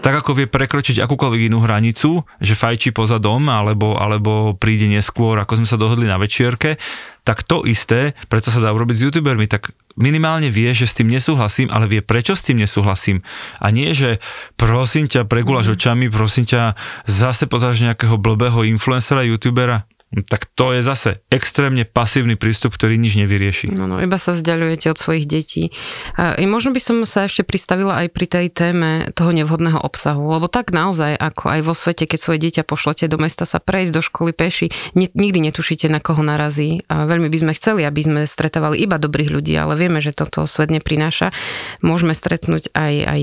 tak 0.04 0.14
ako 0.20 0.36
vie 0.36 0.46
prekročiť 0.46 1.00
akúkoľvek 1.00 1.48
inú 1.48 1.64
hranicu, 1.64 2.20
že 2.36 2.52
fajčí 2.52 2.92
poza 2.92 3.16
dom, 3.16 3.48
alebo, 3.48 3.96
alebo 3.96 4.52
príde 4.52 4.84
neskôr, 4.92 5.40
ako 5.40 5.64
sme 5.64 5.68
sa 5.70 5.80
dohodli 5.80 6.04
na 6.04 6.20
večierke, 6.20 6.76
tak 7.26 7.42
to 7.42 7.66
isté, 7.66 8.14
predsa 8.30 8.54
sa 8.54 8.62
dá 8.62 8.70
urobiť 8.70 8.94
s 8.94 9.04
youtubermi, 9.10 9.50
tak 9.50 9.74
minimálne 9.98 10.46
vie, 10.46 10.70
že 10.70 10.86
s 10.86 10.94
tým 10.94 11.10
nesúhlasím, 11.10 11.66
ale 11.74 11.90
vie, 11.90 11.98
prečo 11.98 12.38
s 12.38 12.46
tým 12.46 12.62
nesúhlasím. 12.62 13.26
A 13.58 13.74
nie, 13.74 13.90
že 13.98 14.22
prosím 14.54 15.10
ťa, 15.10 15.26
pregulaš 15.26 15.66
mm. 15.66 15.74
očami, 15.74 16.04
prosím 16.06 16.46
ťa, 16.46 16.78
zase 17.10 17.50
pozráš 17.50 17.82
nejakého 17.82 18.14
blbého 18.14 18.62
influencera, 18.62 19.26
youtubera 19.26 19.90
tak 20.24 20.46
to 20.54 20.70
je 20.70 20.80
zase 20.86 21.18
extrémne 21.34 21.82
pasívny 21.82 22.38
prístup, 22.38 22.72
ktorý 22.78 22.94
nič 22.94 23.18
nevyrieši. 23.18 23.74
No, 23.74 23.90
no, 23.90 23.98
iba 23.98 24.16
sa 24.16 24.32
vzdialujete 24.32 24.88
od 24.94 24.96
svojich 24.96 25.26
detí. 25.26 25.74
A 26.14 26.38
možno 26.46 26.70
by 26.70 26.80
som 26.80 26.96
sa 27.02 27.26
ešte 27.26 27.42
pristavila 27.42 28.06
aj 28.06 28.14
pri 28.14 28.26
tej 28.30 28.46
téme 28.54 29.10
toho 29.18 29.34
nevhodného 29.34 29.82
obsahu, 29.82 30.22
lebo 30.30 30.46
tak 30.46 30.70
naozaj, 30.70 31.18
ako 31.18 31.44
aj 31.50 31.60
vo 31.66 31.74
svete, 31.74 32.06
keď 32.06 32.18
svoje 32.22 32.38
dieťa 32.38 32.62
pošlete 32.62 33.10
do 33.10 33.18
mesta 33.18 33.42
sa 33.44 33.58
prejsť 33.58 33.92
do 33.92 34.00
školy 34.00 34.30
peši, 34.30 34.70
nikdy 34.94 35.42
netušíte, 35.50 35.90
na 35.90 35.98
koho 35.98 36.22
narazí. 36.22 36.86
A 36.86 37.04
veľmi 37.04 37.26
by 37.26 37.38
sme 37.42 37.52
chceli, 37.58 37.82
aby 37.82 38.00
sme 38.00 38.20
stretávali 38.30 38.78
iba 38.78 39.02
dobrých 39.02 39.28
ľudí, 39.34 39.58
ale 39.58 39.74
vieme, 39.74 39.98
že 39.98 40.14
toto 40.14 40.46
svet 40.46 40.70
neprináša. 40.70 41.34
Môžeme 41.82 42.14
stretnúť 42.14 42.70
aj, 42.72 42.94
aj 43.04 43.22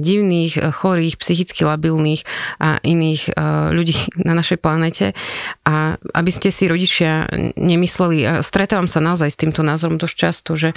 divných, 0.00 0.54
chorých, 0.70 1.18
psychicky 1.18 1.66
labilných 1.66 2.22
a 2.62 2.78
iných 2.80 3.34
ľudí 3.74 3.96
na 4.28 4.38
našej 4.38 4.62
planete. 4.62 5.18
A 5.66 5.98
aby 6.12 6.30
ste 6.30 6.52
si 6.52 6.68
rodičia 6.68 7.26
nemysleli, 7.56 8.18
a 8.28 8.32
stretávam 8.44 8.86
sa 8.86 9.00
naozaj 9.00 9.32
s 9.32 9.40
týmto 9.40 9.64
názorom 9.64 9.98
dosť 9.98 10.16
často, 10.16 10.54
že 10.54 10.76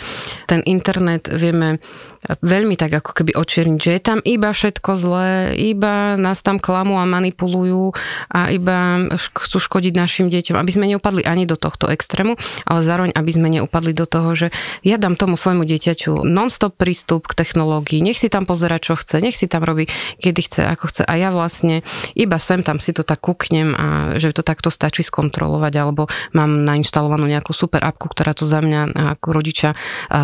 ten 0.50 0.64
internet 0.64 1.28
vieme 1.30 1.84
veľmi 2.26 2.74
tak 2.74 2.90
ako 2.90 3.12
keby 3.14 3.38
očierniť, 3.38 3.80
že 3.80 3.92
je 3.94 4.02
tam 4.02 4.20
iba 4.26 4.50
všetko 4.50 4.92
zlé, 4.98 5.54
iba 5.62 6.18
nás 6.18 6.42
tam 6.42 6.58
klamú 6.58 6.98
a 6.98 7.06
manipulujú 7.06 7.94
a 8.34 8.50
iba 8.50 9.06
chcú 9.14 9.58
škodiť 9.62 9.94
našim 9.94 10.28
deťom, 10.34 10.58
aby 10.58 10.72
sme 10.74 10.90
neupadli 10.90 11.22
ani 11.22 11.46
do 11.46 11.54
tohto 11.54 11.86
extrému, 11.86 12.34
ale 12.66 12.80
zároveň, 12.82 13.12
aby 13.14 13.32
sme 13.32 13.48
neupadli 13.54 13.94
do 13.94 14.10
toho, 14.10 14.34
že 14.34 14.48
ja 14.82 14.98
dám 14.98 15.14
tomu 15.14 15.38
svojmu 15.38 15.70
dieťaťu 15.70 16.26
non-stop 16.26 16.74
prístup 16.82 17.30
k 17.30 17.46
technológii, 17.46 18.02
nech 18.02 18.18
si 18.18 18.34
tam 18.34 18.50
pozera, 18.50 18.82
čo 18.82 18.98
chce, 18.98 19.22
nech 19.22 19.38
si 19.38 19.46
tam 19.46 19.62
robí, 19.62 19.86
kedy 20.18 20.42
chce, 20.50 20.62
ako 20.66 20.90
chce 20.90 21.04
a 21.06 21.14
ja 21.22 21.30
vlastne 21.30 21.86
iba 22.18 22.42
sem 22.42 22.66
tam 22.66 22.82
si 22.82 22.90
to 22.90 23.06
tak 23.06 23.22
kúknem 23.22 23.78
a 23.78 24.18
že 24.18 24.34
to 24.34 24.42
takto 24.42 24.74
stačí 24.74 25.06
skontrolovať, 25.06 25.25
alebo 25.32 26.08
mám 26.34 26.68
nainštalovanú 26.68 27.26
nejakú 27.30 27.54
super 27.56 27.82
apku, 27.82 28.12
ktorá 28.12 28.36
to 28.36 28.44
za 28.44 28.60
mňa 28.60 28.94
ako 29.18 29.28
rodiča 29.32 29.70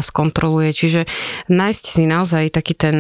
skontroluje. 0.01 0.73
Čiže 0.75 1.01
nájsť 1.47 1.83
si 1.83 2.03
naozaj 2.05 2.53
taký 2.53 2.73
ten 2.75 2.95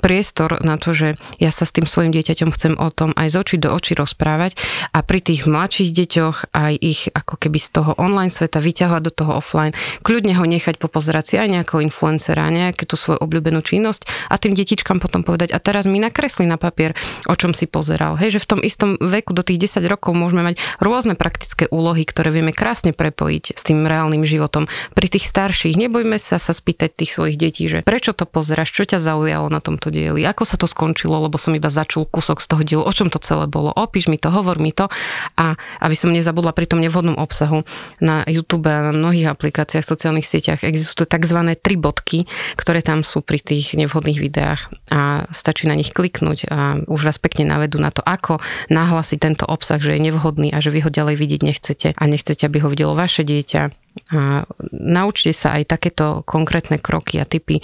priestor 0.00 0.60
na 0.64 0.80
to, 0.80 0.94
že 0.94 1.18
ja 1.38 1.50
sa 1.50 1.66
s 1.66 1.74
tým 1.74 1.84
svojim 1.84 2.14
dieťaťom 2.14 2.50
chcem 2.54 2.74
o 2.78 2.88
tom 2.94 3.12
aj 3.14 3.34
z 3.34 3.36
očí 3.38 3.56
do 3.60 3.70
očí 3.74 3.92
rozprávať 3.94 4.56
a 4.94 5.02
pri 5.02 5.20
tých 5.20 5.44
mladších 5.44 5.90
deťoch 5.92 6.54
aj 6.54 6.72
ich 6.78 7.10
ako 7.12 7.34
keby 7.36 7.58
z 7.58 7.68
toho 7.82 7.90
online 7.98 8.32
sveta 8.32 8.62
vyťahovať 8.62 9.02
do 9.04 9.12
toho 9.12 9.32
offline, 9.38 9.74
kľudne 10.06 10.36
ho 10.38 10.44
nechať 10.46 10.78
popozerať 10.80 11.24
si 11.24 11.34
aj 11.36 11.48
nejakého 11.48 11.80
influencera, 11.84 12.48
nejakú 12.48 12.86
tú 12.86 12.96
svoju 12.96 13.20
obľúbenú 13.20 13.60
činnosť 13.60 14.30
a 14.30 14.38
tým 14.38 14.54
detičkám 14.54 15.02
potom 15.02 15.26
povedať 15.26 15.52
a 15.52 15.58
teraz 15.58 15.84
mi 15.84 15.98
nakresli 16.00 16.46
na 16.46 16.56
papier, 16.56 16.94
o 17.26 17.34
čom 17.34 17.52
si 17.52 17.66
pozeral. 17.68 18.16
Hej, 18.16 18.38
že 18.38 18.44
v 18.44 18.48
tom 18.48 18.60
istom 18.62 18.90
veku 19.00 19.34
do 19.34 19.42
tých 19.44 19.68
10 19.68 19.84
rokov 19.90 20.14
môžeme 20.14 20.42
mať 20.44 20.56
rôzne 20.80 21.14
praktické 21.28 21.68
úlohy, 21.68 22.08
ktoré 22.08 22.32
vieme 22.32 22.56
krásne 22.56 22.96
prepojiť 22.96 23.52
s 23.52 23.60
tým 23.60 23.84
reálnym 23.84 24.24
životom. 24.24 24.64
Pri 24.96 25.12
tých 25.12 25.28
starších 25.28 25.76
nebojme 25.76 26.16
sa 26.16 26.40
sa 26.40 26.56
spýtať 26.56 26.96
tých 26.96 27.12
svojich 27.12 27.36
detí, 27.36 27.68
že 27.68 27.84
prečo 27.84 28.16
to 28.16 28.24
pozeráš, 28.24 28.72
čo 28.72 28.88
ťa 28.88 28.96
zaujalo 28.96 29.52
na 29.52 29.60
tomto 29.60 29.92
dieli, 29.92 30.24
ako 30.24 30.48
sa 30.48 30.56
to 30.56 30.64
skončilo, 30.64 31.20
lebo 31.20 31.36
som 31.36 31.52
iba 31.52 31.68
začul 31.68 32.08
kúsok 32.08 32.40
z 32.40 32.46
toho 32.48 32.62
dielu, 32.64 32.80
o 32.80 32.88
čom 32.96 33.12
to 33.12 33.20
celé 33.20 33.44
bolo, 33.44 33.68
opíš 33.76 34.08
mi 34.08 34.16
to, 34.16 34.32
hovor 34.32 34.56
mi 34.56 34.72
to 34.72 34.88
a 35.36 35.52
aby 35.84 35.92
som 35.92 36.16
nezabudla 36.16 36.56
pri 36.56 36.64
tom 36.64 36.80
nevhodnom 36.80 37.20
obsahu 37.20 37.68
na 38.00 38.24
YouTube 38.24 38.64
a 38.64 38.88
na 38.88 38.96
mnohých 38.96 39.28
aplikáciách, 39.28 39.84
sociálnych 39.84 40.24
sieťach 40.24 40.64
existujú 40.64 41.04
tzv. 41.04 41.44
tri 41.60 41.76
bodky, 41.76 42.24
ktoré 42.56 42.80
tam 42.80 43.04
sú 43.04 43.20
pri 43.20 43.44
tých 43.44 43.76
nevhodných 43.76 44.16
videách 44.16 44.72
a 44.88 45.28
stačí 45.28 45.68
na 45.68 45.76
nich 45.76 45.92
kliknúť 45.92 46.48
a 46.48 46.80
už 46.88 47.04
raz 47.04 47.20
pekne 47.20 47.44
navedú 47.52 47.76
na 47.76 47.92
to, 47.92 48.00
ako 48.00 48.40
nahlasiť 48.72 49.18
tento 49.20 49.44
obsah, 49.44 49.76
že 49.76 49.92
je 49.92 50.08
nevhodný 50.08 50.48
a 50.54 50.62
že 50.64 50.72
vy 50.72 50.80
ho 50.86 50.88
ďalej 50.88 51.17
vidieť 51.18 51.40
nechcete 51.42 51.88
a 51.98 52.02
nechcete, 52.06 52.46
aby 52.46 52.62
ho 52.62 52.70
videlo 52.70 52.94
vaše 52.94 53.26
dieťa 53.26 53.88
a 54.14 54.46
naučte 54.70 55.34
sa 55.34 55.58
aj 55.58 55.74
takéto 55.74 56.22
konkrétne 56.22 56.78
kroky 56.78 57.18
a 57.18 57.26
typy. 57.26 57.58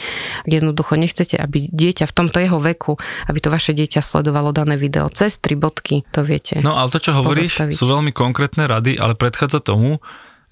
Jednoducho 0.50 0.98
nechcete, 0.98 1.38
aby 1.38 1.70
dieťa 1.70 2.10
v 2.10 2.16
tomto 2.16 2.42
jeho 2.42 2.58
veku, 2.58 2.98
aby 3.30 3.38
to 3.38 3.54
vaše 3.54 3.70
dieťa 3.70 4.02
sledovalo 4.02 4.50
dané 4.50 4.74
video 4.74 5.06
cez 5.14 5.38
tri 5.38 5.54
bodky, 5.54 6.02
to 6.10 6.26
viete. 6.26 6.58
No 6.60 6.74
ale 6.74 6.90
to, 6.90 6.98
čo 6.98 7.14
hovoríš, 7.14 7.54
pozastaviť. 7.54 7.74
sú 7.78 7.86
veľmi 7.86 8.10
konkrétne 8.10 8.66
rady, 8.66 8.98
ale 8.98 9.14
predchádza 9.14 9.62
tomu, 9.62 10.02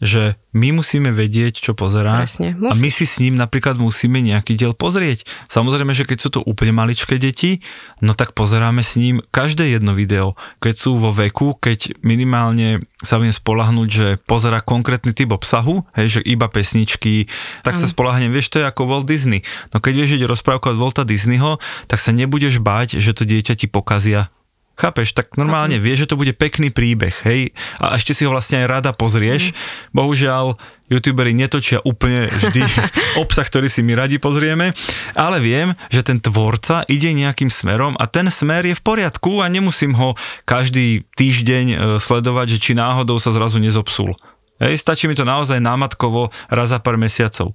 že 0.02 0.34
my 0.50 0.74
musíme 0.74 1.14
vedieť, 1.14 1.62
čo 1.62 1.78
pozerá 1.78 2.26
Presne, 2.26 2.58
a 2.58 2.74
my 2.74 2.90
si 2.90 3.06
s 3.06 3.22
ním 3.22 3.38
napríklad 3.38 3.78
musíme 3.78 4.18
nejaký 4.18 4.58
diel 4.58 4.74
pozrieť. 4.74 5.22
Samozrejme, 5.46 5.94
že 5.94 6.04
keď 6.04 6.18
sú 6.18 6.28
to 6.34 6.40
úplne 6.42 6.74
maličké 6.74 7.22
deti, 7.22 7.62
no 8.02 8.12
tak 8.12 8.34
pozeráme 8.34 8.82
s 8.82 8.98
ním 8.98 9.22
každé 9.30 9.78
jedno 9.78 9.94
video. 9.94 10.34
Keď 10.58 10.74
sú 10.74 10.98
vo 10.98 11.14
veku, 11.14 11.54
keď 11.54 11.94
minimálne 12.02 12.82
sa 13.00 13.22
viem 13.22 13.30
spolahnúť, 13.30 13.88
že 13.88 14.08
pozera 14.26 14.58
konkrétny 14.58 15.14
typ 15.14 15.30
obsahu, 15.30 15.86
hej, 15.94 16.18
že 16.18 16.20
iba 16.26 16.50
pesničky, 16.50 17.30
tak 17.62 17.78
sa 17.78 17.86
spolahnem, 17.86 18.34
vieš, 18.34 18.50
to 18.50 18.58
je 18.58 18.66
ako 18.66 18.90
Walt 18.90 19.06
Disney. 19.06 19.46
No 19.70 19.78
keď 19.78 20.02
vieš 20.02 20.18
ide 20.18 20.26
rozprávka 20.26 20.74
od 20.74 20.82
Walta 20.82 21.06
Disneyho, 21.06 21.62
tak 21.86 22.02
sa 22.02 22.10
nebudeš 22.10 22.58
báť, 22.58 22.98
že 22.98 23.14
to 23.14 23.22
dieťa 23.22 23.54
ti 23.54 23.70
pokazia 23.70 24.34
Chápeš, 24.82 25.14
tak 25.14 25.38
normálne 25.38 25.78
Chápem. 25.78 25.86
vieš, 25.86 25.98
že 26.02 26.10
to 26.10 26.18
bude 26.18 26.34
pekný 26.34 26.74
príbeh, 26.74 27.14
hej? 27.22 27.54
A 27.78 27.94
ešte 27.94 28.18
si 28.18 28.26
ho 28.26 28.34
vlastne 28.34 28.66
aj 28.66 28.66
rada 28.66 28.90
pozrieš. 28.90 29.54
Mm. 29.54 29.56
Bohužiaľ, 29.94 30.58
youtuberi 30.90 31.30
netočia 31.30 31.78
úplne 31.86 32.26
vždy 32.26 32.66
obsah, 33.22 33.46
ktorý 33.46 33.70
si 33.70 33.86
my 33.86 33.94
radi 33.94 34.18
pozrieme, 34.18 34.74
ale 35.14 35.38
viem, 35.38 35.78
že 35.94 36.02
ten 36.02 36.18
tvorca 36.18 36.82
ide 36.90 37.14
nejakým 37.14 37.46
smerom 37.46 37.94
a 37.94 38.10
ten 38.10 38.26
smer 38.26 38.66
je 38.66 38.74
v 38.74 38.82
poriadku 38.82 39.38
a 39.38 39.46
nemusím 39.46 39.94
ho 39.94 40.18
každý 40.42 41.06
týždeň 41.14 41.66
e, 41.70 41.76
sledovať, 42.02 42.58
že 42.58 42.58
či 42.58 42.72
náhodou 42.74 43.22
sa 43.22 43.30
zrazu 43.30 43.62
nezopsul. 43.62 44.18
Hej, 44.62 44.78
stačí 44.78 45.10
mi 45.10 45.18
to 45.18 45.26
naozaj 45.26 45.58
námatkovo 45.58 46.30
raz 46.46 46.70
za 46.70 46.78
pár 46.78 46.94
mesiacov. 46.94 47.50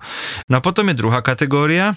No 0.51 0.59
a 0.59 0.63
potom 0.63 0.87
je 0.91 0.99
druhá 0.99 1.23
kategória, 1.23 1.95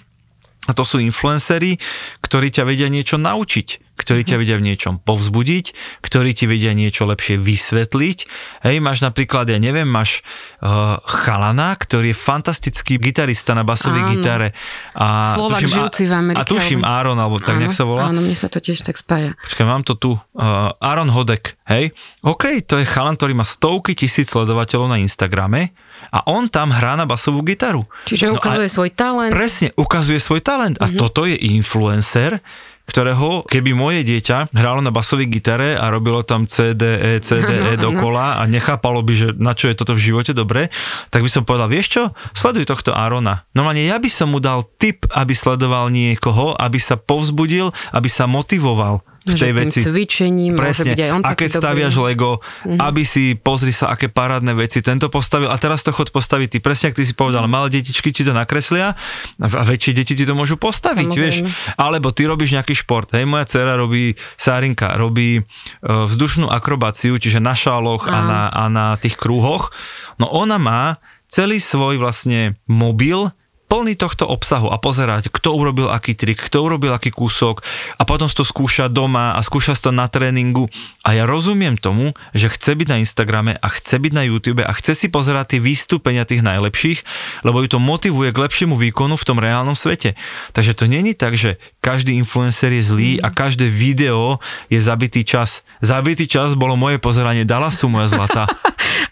a 0.69 0.77
to 0.77 0.85
sú 0.85 1.01
influencery, 1.01 1.81
ktorí 2.21 2.53
ťa 2.53 2.69
vedia 2.69 2.85
niečo 2.85 3.17
naučiť, 3.17 3.97
ktorí 3.97 4.21
ťa 4.21 4.37
mhm. 4.37 4.41
vedia 4.45 4.57
v 4.61 4.65
niečom 4.69 4.93
povzbudiť, 5.01 5.65
ktorí 6.05 6.37
ti 6.37 6.45
vedia 6.45 6.77
niečo 6.77 7.09
lepšie 7.09 7.41
vysvetliť. 7.41 8.17
Hej, 8.61 8.75
máš 8.77 9.01
napríklad, 9.01 9.49
ja 9.49 9.57
neviem, 9.57 9.89
máš 9.89 10.21
uh, 10.61 11.01
chalana, 11.05 11.73
ktorý 11.73 12.13
je 12.13 12.17
fantastický 12.17 13.01
gitarista 13.01 13.57
na 13.57 13.65
basovej 13.65 14.05
áno. 14.05 14.11
gitare. 14.13 14.49
A 14.93 15.33
Slovak 15.33 15.65
tuším, 15.65 15.73
žijúci 15.73 16.03
v 16.05 16.13
Amerike. 16.13 16.41
A 16.41 16.43
tuším 16.45 16.81
alebo... 16.85 16.93
Aaron, 16.93 17.17
alebo 17.17 17.37
tak 17.41 17.57
áno, 17.57 17.61
nejak 17.65 17.73
sa 17.73 17.85
volá. 17.89 18.01
Áno, 18.13 18.21
mne 18.21 18.37
sa 18.37 18.45
to 18.45 18.61
tiež 18.61 18.85
tak 18.85 19.01
spája. 19.01 19.33
Počkaj, 19.41 19.65
mám 19.65 19.81
to 19.81 19.97
tu. 19.97 20.13
Uh, 20.37 20.69
Aaron 20.77 21.09
Hodek, 21.09 21.57
hej. 21.65 21.89
OK, 22.21 22.61
to 22.69 22.77
je 22.77 22.85
chalan, 22.85 23.17
ktorý 23.17 23.33
má 23.33 23.45
stovky 23.49 23.97
tisíc 23.97 24.29
sledovateľov 24.29 24.93
na 24.93 25.01
Instagrame 25.01 25.73
a 26.11 26.27
on 26.27 26.51
tam 26.51 26.75
hrá 26.75 26.99
na 26.99 27.07
basovú 27.07 27.39
gitaru. 27.41 27.87
Čiže 28.05 28.29
no 28.29 28.37
ukazuje 28.37 28.67
svoj 28.67 28.91
talent. 28.91 29.31
Presne, 29.31 29.71
ukazuje 29.79 30.19
svoj 30.19 30.43
talent. 30.43 30.75
A 30.83 30.91
mm-hmm. 30.91 30.99
toto 30.99 31.23
je 31.23 31.39
influencer, 31.39 32.43
ktorého, 32.91 33.47
keby 33.47 33.71
moje 33.71 34.03
dieťa 34.03 34.51
hrálo 34.51 34.83
na 34.83 34.91
basovej 34.91 35.31
gitare 35.31 35.79
a 35.79 35.87
robilo 35.87 36.27
tam 36.27 36.43
C, 36.43 36.75
D, 36.75 36.83
E, 36.83 37.11
C, 37.23 37.39
D, 37.39 37.51
E 37.71 37.73
dokola 37.87 38.43
a 38.43 38.43
nechápalo 38.43 38.99
by, 38.99 39.13
že 39.15 39.27
na 39.39 39.55
čo 39.55 39.71
je 39.71 39.79
toto 39.79 39.95
v 39.95 40.11
živote 40.11 40.35
dobre, 40.35 40.67
tak 41.07 41.23
by 41.23 41.29
som 41.31 41.47
povedal, 41.47 41.71
vieš 41.71 41.87
čo, 41.95 42.03
sleduj 42.35 42.67
tohto 42.67 42.91
Arona. 42.91 43.47
Normálne 43.55 43.87
ja 43.87 43.95
by 43.95 44.11
som 44.11 44.35
mu 44.35 44.43
dal 44.43 44.67
tip, 44.75 45.07
aby 45.15 45.31
sledoval 45.31 45.87
niekoho, 45.87 46.51
aby 46.59 46.83
sa 46.83 46.99
povzbudil, 46.99 47.71
aby 47.95 48.11
sa 48.11 48.27
motivoval 48.27 48.99
v 49.21 49.37
tej 49.37 49.53
veci. 49.53 49.79
cvičením 49.85 50.57
Presne. 50.57 50.81
môže 50.81 50.97
byť 50.97 51.01
aj 51.01 51.11
on 51.13 51.21
A 51.21 51.31
keď 51.37 51.49
staviaš 51.53 51.93
dobrý. 51.93 52.07
Lego, 52.09 52.31
mm-hmm. 52.41 52.79
aby 52.81 53.03
si 53.05 53.37
pozri 53.37 53.69
sa, 53.69 53.93
aké 53.93 54.09
parádne 54.09 54.57
veci 54.57 54.81
tento 54.81 55.13
postavil 55.13 55.53
a 55.53 55.57
teraz 55.61 55.85
to 55.85 55.93
chod 55.93 56.09
postaviť 56.09 56.47
ty. 56.47 56.57
Presne, 56.57 56.89
ak 56.89 56.97
ty 56.97 57.05
si 57.05 57.13
povedal, 57.13 57.45
mm-hmm. 57.45 57.53
malé 57.53 57.67
detičky 57.69 58.09
ti 58.09 58.25
to 58.25 58.33
nakreslia 58.33 58.97
a 59.37 59.63
väčšie 59.65 59.93
deti 59.93 60.17
ti 60.17 60.25
to 60.25 60.33
môžu 60.33 60.57
postaviť, 60.57 61.13
Samozrejme. 61.13 61.21
vieš. 61.21 61.37
Alebo 61.77 62.09
ty 62.09 62.25
robíš 62.25 62.57
nejaký 62.57 62.73
šport. 62.73 63.13
Hej, 63.13 63.29
moja 63.29 63.45
dcera 63.45 63.77
robí, 63.77 64.17
Sárinka, 64.41 64.97
robí 64.97 65.37
uh, 65.37 66.09
vzdušnú 66.09 66.49
akrobáciu, 66.49 67.21
čiže 67.21 67.37
na 67.37 67.53
šáloch 67.53 68.09
a 68.09 68.17
na, 68.25 68.41
a 68.49 68.63
na 68.73 68.85
tých 68.97 69.21
krúhoch. 69.21 69.69
No 70.17 70.33
ona 70.33 70.57
má 70.57 70.97
celý 71.29 71.61
svoj 71.61 72.01
vlastne 72.01 72.57
mobil 72.65 73.29
plný 73.71 73.95
tohto 73.95 74.27
obsahu 74.27 74.67
a 74.67 74.75
pozerať, 74.75 75.31
kto 75.31 75.55
urobil 75.55 75.87
aký 75.87 76.11
trik, 76.11 76.43
kto 76.43 76.67
urobil 76.67 76.91
aký 76.91 77.07
kúsok 77.07 77.63
a 77.95 78.03
potom 78.03 78.27
si 78.27 78.35
to 78.35 78.43
skúša 78.43 78.91
doma 78.91 79.31
a 79.31 79.39
skúša 79.39 79.79
si 79.79 79.87
to 79.87 79.95
na 79.95 80.11
tréningu. 80.11 80.67
A 81.07 81.15
ja 81.15 81.23
rozumiem 81.23 81.79
tomu, 81.79 82.11
že 82.35 82.51
chce 82.51 82.75
byť 82.75 82.87
na 82.91 82.99
Instagrame 82.99 83.55
a 83.55 83.67
chce 83.71 83.95
byť 83.95 84.11
na 84.11 84.27
YouTube 84.27 84.59
a 84.59 84.75
chce 84.75 84.91
si 84.91 85.07
pozerať 85.07 85.55
tie 85.55 85.59
výstupenia 85.63 86.27
tých 86.27 86.43
najlepších, 86.43 87.07
lebo 87.47 87.63
ju 87.63 87.71
to 87.71 87.79
motivuje 87.79 88.35
k 88.35 88.41
lepšiemu 88.43 88.75
výkonu 88.75 89.15
v 89.15 89.23
tom 89.23 89.39
reálnom 89.39 89.79
svete. 89.79 90.19
Takže 90.51 90.75
to 90.75 90.91
není 90.91 91.15
tak, 91.15 91.39
že 91.39 91.55
každý 91.79 92.19
influencer 92.19 92.75
je 92.75 92.83
zlý 92.83 93.11
a 93.23 93.31
každé 93.31 93.71
video 93.71 94.43
je 94.67 94.83
zabitý 94.83 95.23
čas. 95.23 95.63
Zabitý 95.79 96.27
čas 96.27 96.59
bolo 96.59 96.75
moje 96.75 96.99
pozeranie 96.99 97.47
Dallasu, 97.47 97.87
moja 97.87 98.11
zlata. 98.11 98.51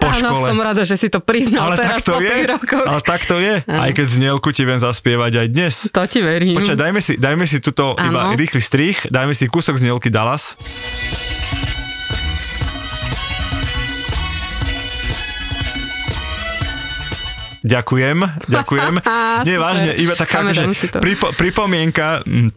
Po 0.04 0.12
Áno, 0.12 0.36
škole. 0.36 0.48
som 0.52 0.60
rada, 0.60 0.84
že 0.84 1.00
si 1.00 1.08
to 1.08 1.24
priznal 1.24 1.72
ale 1.72 1.80
teraz 1.80 2.04
tak 2.04 2.12
to 2.12 2.13
po 2.19 2.28
je, 2.28 2.36
rokoch. 2.43 2.86
Ale 2.91 3.02
tak 3.08 3.22
to 3.24 3.39
je. 3.39 3.63
Aj 3.63 3.91
keď 3.95 4.06
znielku 4.06 4.48
ti 4.51 4.67
viem 4.67 4.81
zaspievať 4.81 5.45
aj 5.45 5.47
dnes. 5.49 5.75
To 5.93 6.03
ti 6.05 6.19
verím. 6.21 6.57
Počkaj, 6.57 6.77
dajme 6.77 7.01
si, 7.01 7.13
dajme 7.17 7.45
si 7.45 7.57
tuto 7.62 7.93
Áno. 7.95 8.09
iba 8.09 8.21
rýchly 8.38 8.62
strich, 8.62 8.97
dajme 9.09 9.33
si 9.33 9.47
kúsok 9.47 9.77
znielky 9.77 10.12
Dallas. 10.12 10.57
Ďakujem, 17.59 18.17
ďakujem. 18.47 18.93
Nie, 19.47 19.57
vážne, 19.59 19.91
iba 19.99 20.15
taká 20.15 20.47
že 20.55 20.65
pripo, 21.03 21.29
pripomienka, 21.35 22.23
mm, 22.23 22.49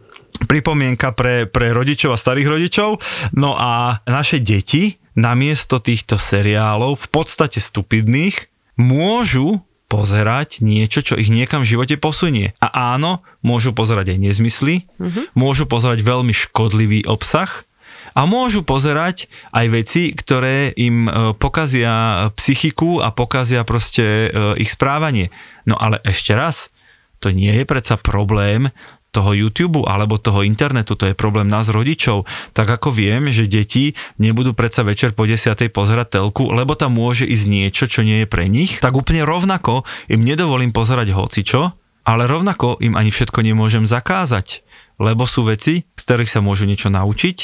pripomienka 0.47 1.11
pre, 1.11 1.45
pre 1.45 1.75
rodičov 1.75 2.15
a 2.15 2.17
starých 2.17 2.47
rodičov. 2.47 2.89
No 3.35 3.53
a 3.59 3.99
naše 4.07 4.39
deti 4.39 4.97
namiesto 5.13 5.77
týchto 5.77 6.17
seriálov 6.17 6.97
v 6.97 7.07
podstate 7.11 7.61
stupidných 7.61 8.49
môžu 8.79 9.61
pozerať 9.93 10.65
niečo, 10.65 11.05
čo 11.05 11.13
ich 11.13 11.29
niekam 11.29 11.61
v 11.61 11.77
živote 11.77 12.01
posunie. 12.01 12.57
A 12.57 12.97
áno, 12.97 13.21
môžu 13.45 13.77
pozerať 13.77 14.17
aj 14.17 14.19
nezmysly, 14.25 14.89
mm-hmm. 14.97 15.37
môžu 15.37 15.69
pozerať 15.69 16.01
veľmi 16.01 16.33
škodlivý 16.33 17.05
obsah, 17.05 17.69
a 18.13 18.29
môžu 18.29 18.61
pozerať 18.61 19.25
aj 19.49 19.65
veci, 19.73 20.13
ktoré 20.13 20.69
im 20.77 21.09
e, 21.09 21.33
pokazia 21.33 22.29
psychiku 22.37 23.01
a 23.01 23.09
pokazia 23.09 23.65
proste 23.65 24.29
e, 24.29 24.61
ich 24.61 24.69
správanie. 24.69 25.33
No 25.65 25.81
ale 25.81 25.97
ešte 26.05 26.37
raz, 26.37 26.69
to 27.17 27.33
nie 27.33 27.49
je 27.49 27.65
predsa 27.65 27.97
problém 27.97 28.69
toho 29.13 29.37
YouTube 29.37 29.85
alebo 29.85 30.17
toho 30.17 30.41
internetu, 30.41 30.97
to 30.97 31.13
je 31.13 31.15
problém 31.15 31.45
nás 31.45 31.69
rodičov. 31.69 32.25
Tak 32.57 32.65
ako 32.81 32.89
viem, 32.89 33.29
že 33.29 33.45
deti 33.45 33.93
nebudú 34.17 34.57
predsa 34.57 34.81
večer 34.81 35.13
po 35.13 35.29
10. 35.29 35.53
pozerať 35.69 36.17
telku, 36.17 36.49
lebo 36.49 36.73
tam 36.73 36.97
môže 36.97 37.29
ísť 37.29 37.45
niečo, 37.45 37.85
čo 37.85 38.01
nie 38.01 38.25
je 38.25 38.27
pre 38.27 38.49
nich, 38.49 38.81
tak 38.81 38.97
úplne 38.97 39.21
rovnako 39.21 39.85
im 40.09 40.25
nedovolím 40.25 40.73
pozerať 40.73 41.13
hocičo, 41.13 41.77
ale 42.03 42.25
rovnako 42.25 42.81
im 42.81 42.97
ani 42.97 43.13
všetko 43.13 43.45
nemôžem 43.45 43.85
zakázať, 43.85 44.65
lebo 44.97 45.29
sú 45.29 45.45
veci, 45.45 45.85
z 45.93 46.01
ktorých 46.01 46.33
sa 46.33 46.41
môžu 46.41 46.65
niečo 46.65 46.89
naučiť, 46.89 47.37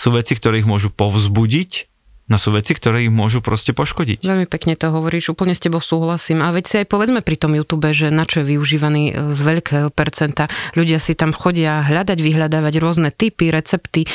sú 0.00 0.16
veci, 0.16 0.32
ktoré 0.32 0.64
ich 0.64 0.68
môžu 0.68 0.88
povzbudiť 0.88 1.89
No 2.30 2.38
sú 2.38 2.54
veci, 2.54 2.78
ktoré 2.78 3.02
ich 3.02 3.10
môžu 3.10 3.42
proste 3.42 3.74
poškodiť. 3.74 4.22
Veľmi 4.22 4.46
pekne 4.46 4.78
to 4.78 4.94
hovoríš, 4.94 5.34
úplne 5.34 5.50
s 5.50 5.58
tebou 5.58 5.82
súhlasím. 5.82 6.46
A 6.46 6.54
veď 6.54 6.64
si 6.64 6.74
aj 6.78 6.86
povedzme 6.86 7.26
pri 7.26 7.34
tom 7.34 7.58
YouTube, 7.58 7.90
že 7.90 8.14
na 8.14 8.22
čo 8.22 8.46
je 8.46 8.54
využívaný 8.54 9.02
e, 9.10 9.12
z 9.34 9.40
veľkého 9.42 9.90
percenta. 9.90 10.46
Ľudia 10.78 11.02
si 11.02 11.18
tam 11.18 11.34
chodia 11.34 11.82
hľadať, 11.82 12.22
vyhľadávať 12.22 12.74
rôzne 12.78 13.10
typy, 13.10 13.50
recepty. 13.50 14.06
E, 14.06 14.08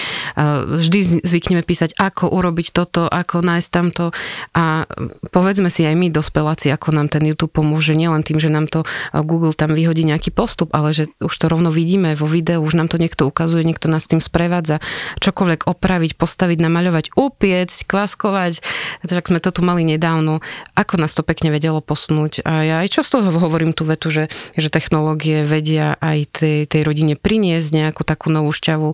vždy 0.80 1.28
zvykneme 1.28 1.67
písať, 1.67 1.99
ako 1.99 2.32
urobiť 2.32 2.71
toto, 2.71 3.04
ako 3.04 3.43
nájsť 3.43 3.69
tamto. 3.75 4.15
A 4.56 4.88
povedzme 5.36 5.67
si 5.67 5.84
aj 5.84 5.99
my, 5.99 6.08
dospeláci, 6.08 6.71
ako 6.71 6.95
nám 6.95 7.12
ten 7.12 7.28
YouTube 7.28 7.51
pomôže. 7.51 7.99
Nielen 7.99 8.23
tým, 8.23 8.39
že 8.39 8.47
nám 8.47 8.71
to 8.71 8.88
e, 9.12 9.19
Google 9.28 9.51
tam 9.51 9.75
vyhodí 9.75 10.08
nejaký 10.08 10.32
postup, 10.32 10.71
ale 10.71 10.95
že 10.95 11.12
už 11.19 11.36
to 11.36 11.51
rovno 11.51 11.67
vidíme 11.67 12.15
vo 12.15 12.32
videu, 12.32 12.63
už 12.63 12.80
nám 12.80 12.88
to 12.88 12.95
niekto 12.95 13.28
ukazuje, 13.28 13.67
niekto 13.67 13.91
nás 13.91 14.08
tým 14.08 14.23
sprevádza. 14.23 14.80
Čokoľvek 15.19 15.67
opraviť, 15.67 16.15
postaviť, 16.15 16.63
namaľovať, 16.63 17.06
upiecť, 17.19 18.04
kváskovať. 18.05 18.61
Tak 19.09 19.33
sme 19.33 19.41
to 19.41 19.49
tu 19.49 19.65
mali 19.65 19.81
nedávno. 19.81 20.45
Ako 20.77 21.01
nás 21.01 21.17
to 21.17 21.25
pekne 21.25 21.49
vedelo 21.49 21.81
posunúť. 21.81 22.45
A 22.45 22.61
ja 22.61 22.75
aj 22.85 23.01
často 23.01 23.25
hovorím 23.25 23.73
tú 23.73 23.89
vetu, 23.89 24.13
že, 24.13 24.29
že 24.53 24.69
technológie 24.69 25.41
vedia 25.41 25.97
aj 25.97 26.37
tej, 26.37 26.57
tej 26.69 26.81
rodine 26.85 27.17
priniesť 27.17 27.73
nejakú 27.73 28.05
takú 28.05 28.29
novú 28.29 28.53
šťavu 28.53 28.93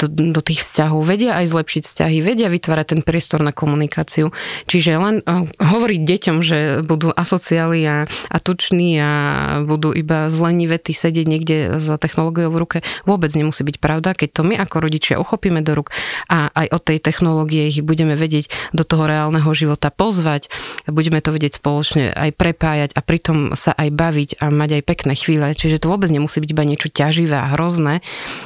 do, 0.00 0.06
do 0.08 0.40
tých 0.40 0.64
vzťahov. 0.64 1.04
Vedia 1.04 1.36
aj 1.36 1.52
zlepšiť 1.52 1.82
vzťahy, 1.84 2.16
vedia 2.24 2.48
vytvárať 2.48 2.96
ten 2.96 3.00
priestor 3.04 3.44
na 3.44 3.52
komunikáciu. 3.52 4.32
Čiže 4.64 4.96
len 4.96 5.20
hovoriť 5.60 6.00
deťom, 6.08 6.36
že 6.40 6.80
budú 6.88 7.12
asociáli 7.12 7.84
a, 7.84 8.08
a 8.08 8.36
tuční 8.40 8.96
a 8.96 9.12
budú 9.60 9.92
iba 9.92 10.32
zlení 10.32 10.64
vety 10.64 10.96
sedieť 10.96 11.26
niekde 11.28 11.56
za 11.76 12.00
technológiou 12.00 12.48
v 12.48 12.60
ruke, 12.64 12.78
vôbec 13.04 13.28
nemusí 13.36 13.60
byť 13.60 13.76
pravda, 13.76 14.16
keď 14.16 14.40
to 14.40 14.42
my 14.46 14.54
ako 14.56 14.76
rodičia 14.80 15.20
uchopíme 15.20 15.60
do 15.60 15.76
rúk 15.76 15.90
a 16.30 16.48
aj 16.54 16.66
od 16.72 16.82
tej 16.86 16.98
technológie 17.02 17.66
ich 17.66 17.82
budeme 17.82 18.14
vedieť 18.14 18.37
vedieť 18.38 18.54
do 18.70 18.86
toho 18.86 19.10
reálneho 19.10 19.50
života 19.50 19.90
pozvať, 19.90 20.46
budeme 20.86 21.18
to 21.18 21.34
vedieť 21.34 21.58
spoločne 21.58 22.14
aj 22.14 22.30
prepájať 22.38 22.90
a 22.94 23.00
pritom 23.02 23.58
sa 23.58 23.74
aj 23.74 23.90
baviť 23.90 24.30
a 24.38 24.54
mať 24.54 24.78
aj 24.78 24.82
pekné 24.86 25.14
chvíle. 25.18 25.46
Čiže 25.50 25.82
to 25.82 25.90
vôbec 25.90 26.06
nemusí 26.14 26.38
byť 26.38 26.50
iba 26.54 26.62
niečo 26.62 26.88
ťaživé 26.92 27.34
a 27.34 27.58
hrozné, 27.58 28.00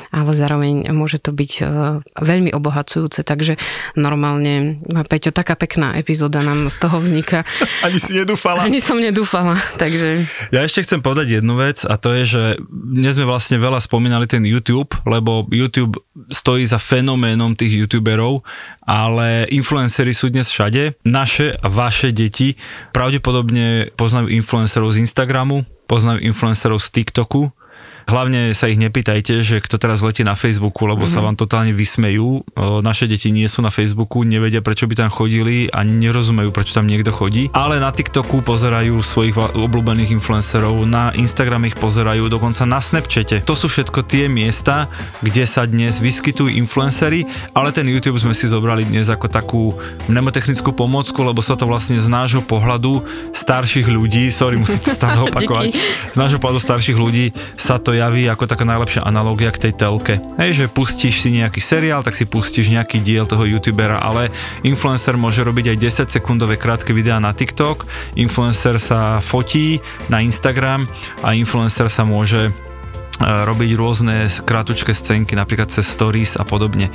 ale 0.09 0.31
zároveň 0.33 0.89
môže 0.97 1.21
to 1.21 1.37
byť 1.37 1.53
e, 1.61 1.63
veľmi 2.17 2.51
obohacujúce. 2.57 3.21
Takže 3.21 3.61
normálne, 4.01 4.81
Peťo, 5.13 5.35
taká 5.35 5.59
pekná 5.59 6.01
epizóda 6.01 6.41
nám 6.41 6.73
z 6.73 6.77
toho 6.81 6.97
vzniká. 6.97 7.45
Ani 7.87 8.01
si 8.01 8.17
nedúfala. 8.17 8.65
Ani 8.65 8.81
som 8.81 8.97
nedúfala, 8.97 9.59
takže... 9.77 10.25
Ja 10.55 10.65
ešte 10.65 10.87
chcem 10.87 11.05
povedať 11.05 11.43
jednu 11.43 11.61
vec 11.61 11.85
a 11.85 12.01
to 12.01 12.17
je, 12.17 12.25
že 12.25 12.43
dnes 12.71 13.19
sme 13.19 13.29
vlastne 13.29 13.61
veľa 13.61 13.83
spomínali 13.83 14.25
ten 14.25 14.41
YouTube, 14.47 14.95
lebo 15.05 15.45
YouTube 15.53 16.01
stojí 16.31 16.65
za 16.65 16.81
fenoménom 16.81 17.53
tých 17.59 17.85
youtuberov, 17.85 18.47
ale 18.83 19.47
influencery 19.51 20.13
sú 20.13 20.29
dnes 20.29 20.51
všade. 20.51 20.99
Naše 21.07 21.55
a 21.59 21.67
vaše 21.71 22.11
deti 22.11 22.59
pravdepodobne 22.91 23.95
poznajú 23.95 24.29
influencerov 24.31 24.95
z 24.95 25.07
Instagramu, 25.07 25.65
poznajú 25.87 26.23
influencerov 26.23 26.83
z 26.83 26.89
TikToku, 27.01 27.55
Hlavne 28.07 28.53
sa 28.53 28.69
ich 28.69 28.79
nepýtajte, 28.81 29.43
že 29.47 29.63
kto 29.63 29.79
teraz 29.79 30.03
letí 30.03 30.27
na 30.27 30.35
Facebooku, 30.35 30.85
lebo 30.85 31.07
mm-hmm. 31.07 31.15
sa 31.15 31.21
mhm. 31.23 31.27
vám 31.31 31.37
totálne 31.39 31.73
vysmejú. 31.75 32.43
Naše 32.59 33.07
deti 33.07 33.31
nie 33.31 33.47
sú 33.47 33.63
na 33.63 33.71
Facebooku, 33.71 34.27
nevedia 34.27 34.65
prečo 34.65 34.87
by 34.91 34.95
tam 34.99 35.11
chodili 35.11 35.71
a 35.71 35.87
nerozumejú 35.87 36.51
prečo 36.51 36.75
tam 36.75 36.91
niekto 36.91 37.15
chodí. 37.15 37.49
Ale 37.55 37.79
na 37.79 37.95
TikToku 37.95 38.43
pozerajú 38.43 38.99
svojich 39.01 39.35
obľúbených 39.37 40.15
influencerov, 40.19 40.85
na 40.89 41.15
Instagram 41.15 41.69
ich 41.71 41.77
pozerajú, 41.79 42.27
dokonca 42.29 42.67
na 42.67 42.83
Snapchate. 42.83 43.45
To 43.47 43.55
sú 43.55 43.71
všetko 43.71 44.05
tie 44.05 44.27
miesta, 44.27 44.91
kde 45.23 45.45
sa 45.47 45.65
dnes 45.65 46.03
vyskytujú 46.03 46.51
influencery, 46.53 47.25
ale 47.55 47.71
ten 47.71 47.87
YouTube 47.89 48.19
sme 48.19 48.35
si 48.35 48.51
zobrali 48.51 48.85
dnes 48.85 49.09
ako 49.09 49.27
takú 49.31 49.63
mnemotechnickú 50.11 50.75
pomocku, 50.75 51.19
lebo 51.23 51.41
sa 51.41 51.55
to 51.55 51.69
vlastne 51.69 51.97
z 52.01 52.09
nášho 52.11 52.43
pohľadu 52.45 53.05
starších 53.33 53.89
ľudí, 53.89 54.29
sorry, 54.35 54.59
musíte 54.59 54.93
stále 54.93 55.23
opakovať, 55.29 55.73
z 56.13 56.17
nášho 56.19 56.41
pohľadu 56.43 56.61
starších 56.61 56.99
ľudí 56.99 57.33
sa 57.55 57.79
to 57.79 57.92
javí 57.93 58.27
ako 58.29 58.49
taká 58.49 58.65
najlepšia 58.65 59.05
analogia 59.05 59.53
k 59.53 59.69
tej 59.69 59.73
telke. 59.77 60.19
Hej, 60.41 60.65
že 60.65 60.67
pustíš 60.73 61.23
si 61.23 61.33
nejaký 61.33 61.61
seriál, 61.61 62.01
tak 62.01 62.17
si 62.17 62.25
pustíš 62.25 62.73
nejaký 62.73 63.01
diel 63.05 63.29
toho 63.29 63.45
youtubera, 63.45 64.01
ale 64.01 64.33
influencer 64.67 65.15
môže 65.15 65.45
robiť 65.45 65.77
aj 65.77 66.09
10 66.09 66.17
sekundové 66.17 66.57
krátke 66.57 66.97
videá 66.97 67.21
na 67.21 67.31
TikTok, 67.31 67.85
influencer 68.19 68.81
sa 68.81 69.21
fotí 69.21 69.79
na 70.09 70.25
Instagram 70.25 70.89
a 71.23 71.37
influencer 71.37 71.87
sa 71.93 72.03
môže 72.03 72.51
robiť 73.21 73.71
rôzne 73.77 74.27
krátučké 74.27 74.97
scénky, 74.97 75.37
napríklad 75.37 75.69
cez 75.69 75.85
stories 75.85 76.35
a 76.41 76.45
podobne. 76.49 76.89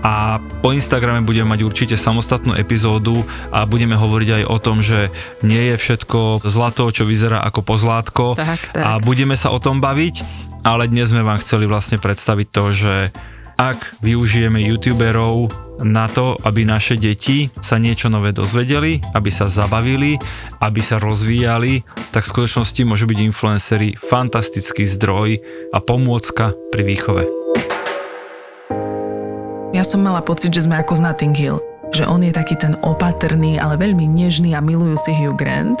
A 0.00 0.40
po 0.64 0.72
Instagrame 0.72 1.22
budeme 1.22 1.52
mať 1.54 1.60
určite 1.62 1.96
samostatnú 2.00 2.56
epizódu 2.56 3.22
a 3.52 3.68
budeme 3.68 3.94
hovoriť 3.94 4.42
aj 4.42 4.44
o 4.48 4.56
tom, 4.58 4.80
že 4.80 5.12
nie 5.44 5.70
je 5.70 5.76
všetko 5.76 6.42
zlato, 6.48 6.88
čo 6.90 7.04
vyzerá 7.04 7.44
ako 7.44 7.60
pozlátko 7.62 8.24
tak, 8.34 8.72
tak. 8.72 8.82
a 8.82 8.98
budeme 8.98 9.36
sa 9.36 9.52
o 9.52 9.58
tom 9.60 9.78
baviť, 9.78 10.24
ale 10.64 10.88
dnes 10.90 11.12
sme 11.12 11.22
vám 11.22 11.38
chceli 11.44 11.68
vlastne 11.68 12.00
predstaviť 12.00 12.46
to, 12.48 12.64
že 12.72 12.94
ak 13.58 13.98
využijeme 14.02 14.62
youtuberov 14.62 15.67
na 15.82 16.10
to, 16.10 16.34
aby 16.42 16.66
naše 16.66 16.98
deti 16.98 17.50
sa 17.62 17.78
niečo 17.78 18.10
nové 18.10 18.34
dozvedeli, 18.34 19.02
aby 19.14 19.30
sa 19.30 19.46
zabavili, 19.46 20.18
aby 20.58 20.80
sa 20.82 20.98
rozvíjali, 20.98 21.82
tak 22.10 22.26
v 22.26 22.32
skutočnosti 22.34 22.82
môžu 22.86 23.06
byť 23.06 23.18
influencery 23.18 23.94
fantastický 23.98 24.86
zdroj 24.86 25.38
a 25.74 25.78
pomôcka 25.78 26.54
pri 26.74 26.82
výchove. 26.86 27.24
Ja 29.76 29.84
som 29.84 30.00
mala 30.00 30.24
pocit, 30.24 30.50
že 30.56 30.64
sme 30.64 30.80
ako 30.80 30.96
z 30.96 31.04
Notting 31.04 31.36
Hill. 31.36 31.60
Že 31.92 32.04
on 32.08 32.20
je 32.20 32.32
taký 32.32 32.56
ten 32.56 32.76
opatrný, 32.84 33.56
ale 33.56 33.80
veľmi 33.80 34.04
nežný 34.04 34.52
a 34.52 34.60
milujúci 34.60 35.12
Hugh 35.16 35.36
Grant 35.36 35.80